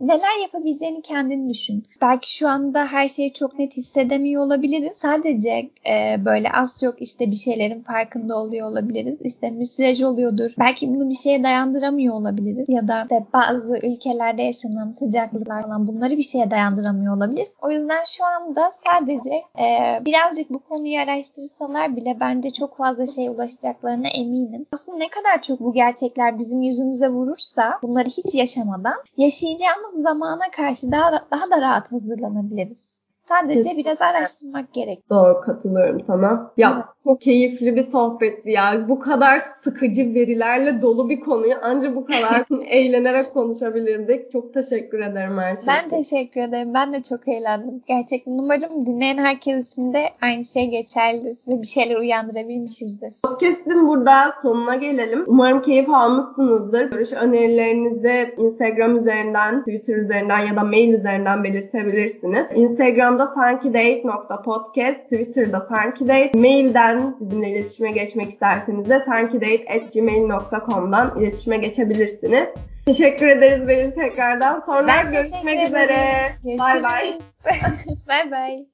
neler 0.00 0.42
yapabileceğini 0.42 1.02
kendin 1.02 1.50
düşün. 1.50 1.84
Belki 2.00 2.36
şu 2.36 2.48
anda 2.48 2.86
her 2.86 3.08
şeyi 3.08 3.32
çok 3.32 3.58
net 3.58 3.76
hissedemiyor 3.76 4.42
olabiliriz. 4.42 4.96
Sadece 4.96 5.70
e, 5.86 6.24
böyle 6.24 6.52
az 6.52 6.80
çok 6.80 7.02
işte 7.02 7.30
bir 7.30 7.36
şeylerin 7.36 7.82
farkında 7.82 8.36
oluyor 8.36 8.70
olabiliriz. 8.70 9.20
İşte 9.22 9.50
müsilaj 9.50 10.02
oluyordur. 10.02 10.50
Belki 10.58 10.94
bunu 10.94 11.08
bir 11.08 11.14
şeye 11.14 11.42
dayandıramıyor 11.42 12.14
olabiliriz. 12.14 12.68
Ya 12.68 12.88
da 12.88 13.02
işte 13.02 13.24
bazı 13.32 13.78
ülkelerde 13.82 14.42
yaşanan 14.42 14.92
sıcaklıklar 14.92 15.62
falan 15.62 15.88
bunları 15.88 16.16
bir 16.16 16.22
şeye 16.22 16.50
dayandıramıyor 16.50 17.16
olabiliriz. 17.16 17.56
O 17.62 17.70
yüzden 17.70 18.04
şu 18.16 18.24
anda 18.24 18.72
sadece 18.86 19.34
e, 19.58 20.00
birazcık 20.04 20.50
bu 20.50 20.58
konuyu 20.58 20.98
araştırsalar 20.98 21.96
bile 21.96 22.16
bence 22.20 22.50
çok 22.50 22.76
fazla 22.76 23.06
şey 23.06 23.28
ulaşacaklarına 23.28 24.08
eminim. 24.08 24.66
Aslında 24.72 24.98
ne 24.98 25.08
kadar 25.08 25.42
çok 25.42 25.60
bu 25.60 25.72
gerçekler 25.72 26.38
bizim 26.38 26.62
yüzümüze 26.62 27.08
vurursa 27.08 27.78
bunları 27.82 28.08
hiç 28.08 28.34
yaşamadan 28.34 28.96
yaşayacağımız 29.26 30.02
zamana 30.02 30.50
karşı 30.56 30.92
daha, 30.92 31.26
daha 31.30 31.50
da 31.50 31.60
rahat 31.60 31.92
hazırlanabiliriz. 31.92 32.95
Sadece 33.28 33.54
Kesinlikle. 33.54 33.84
biraz 33.84 34.02
araştırmak 34.02 34.72
gerek. 34.72 35.10
Doğru 35.10 35.40
katılıyorum 35.40 36.00
sana. 36.00 36.52
Ya 36.56 36.72
evet. 36.74 36.84
çok 37.04 37.20
keyifli 37.20 37.76
bir 37.76 37.82
sohbetti 37.82 38.50
ya. 38.50 38.88
Bu 38.88 38.98
kadar 38.98 39.38
sıkıcı 39.60 40.14
verilerle 40.14 40.82
dolu 40.82 41.08
bir 41.08 41.20
konuyu 41.20 41.54
ancak 41.62 41.96
bu 41.96 42.04
kadar 42.04 42.44
eğlenerek 42.66 43.32
konuşabilirdik. 43.32 44.32
Çok 44.32 44.54
teşekkür 44.54 45.00
ederim 45.00 45.38
her 45.38 45.56
şey 45.56 45.64
Ben 45.66 45.88
teşekkür 45.88 46.40
ederim. 46.40 46.74
Ben 46.74 46.92
de 46.92 47.02
çok 47.02 47.28
eğlendim. 47.28 47.82
Gerçekten 47.86 48.32
umarım 48.32 48.86
dinleyen 48.86 49.18
herkes 49.18 49.72
için 49.72 49.92
de 49.92 50.04
aynı 50.22 50.44
şey 50.44 50.70
geçerlidir 50.70 51.36
ve 51.48 51.62
bir 51.62 51.66
şeyler 51.66 51.96
uyandırabilmişizdir. 51.96 53.14
Podcast'in 53.24 53.88
burada 53.88 54.32
sonuna 54.42 54.76
gelelim. 54.76 55.24
Umarım 55.26 55.62
keyif 55.62 55.90
almışsınızdır. 55.90 56.90
Görüş 56.90 57.12
önerilerinizi 57.12 58.34
Instagram 58.38 58.96
üzerinden, 58.96 59.60
Twitter 59.60 59.96
üzerinden 59.96 60.40
ya 60.40 60.56
da 60.56 60.64
mail 60.64 60.92
üzerinden 60.92 61.44
belirtebilirsiniz. 61.44 62.46
Instagram 62.54 63.15
Instagram'da 63.16 63.26
sankidate.podcast, 63.34 65.04
Twitter'da 65.04 65.66
sankidate, 65.68 66.38
mailden 66.38 67.16
bizimle 67.20 67.50
iletişime 67.50 67.90
geçmek 67.90 68.28
isterseniz 68.28 68.88
de 68.88 69.00
sankidate.gmail.com'dan 69.00 71.18
iletişime 71.18 71.56
geçebilirsiniz. 71.56 72.48
Teşekkür 72.86 73.26
ederiz 73.26 73.68
beni 73.68 73.94
tekrardan. 73.94 74.62
Sonra 74.66 74.86
ben 74.86 75.12
görüşmek 75.12 75.68
üzere. 75.68 75.96
Bay 76.44 76.82
bay. 76.82 77.18
Bay 78.08 78.30
bay. 78.30 78.66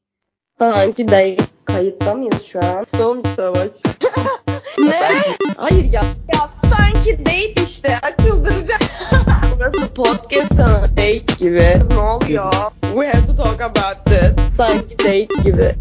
Sankidate. 0.59 1.37
Kayıtta 1.65 2.15
mıyız 2.15 2.43
şu 2.43 2.59
an? 2.59 2.87
Doğum 2.99 3.23
savaş. 3.37 3.71
ne? 4.79 5.01
Hayır 5.57 5.93
ya. 5.93 6.03
Ya 6.35 6.62
sanki 6.77 7.19
date 7.27 7.63
işte. 7.63 7.99
Açıldıracak. 7.99 8.81
Burası 9.59 9.95
podcast 9.95 10.55
sana 10.57 10.83
date 10.83 11.35
gibi. 11.39 11.79
Ne 11.89 11.99
oluyor? 11.99 12.53
We 12.95 13.07
have 13.07 13.27
to 13.27 13.37
talk 13.37 13.61
about 13.61 14.07
this. 14.07 14.37
Sanki 14.57 14.99
date 14.99 15.43
gibi. 15.45 15.75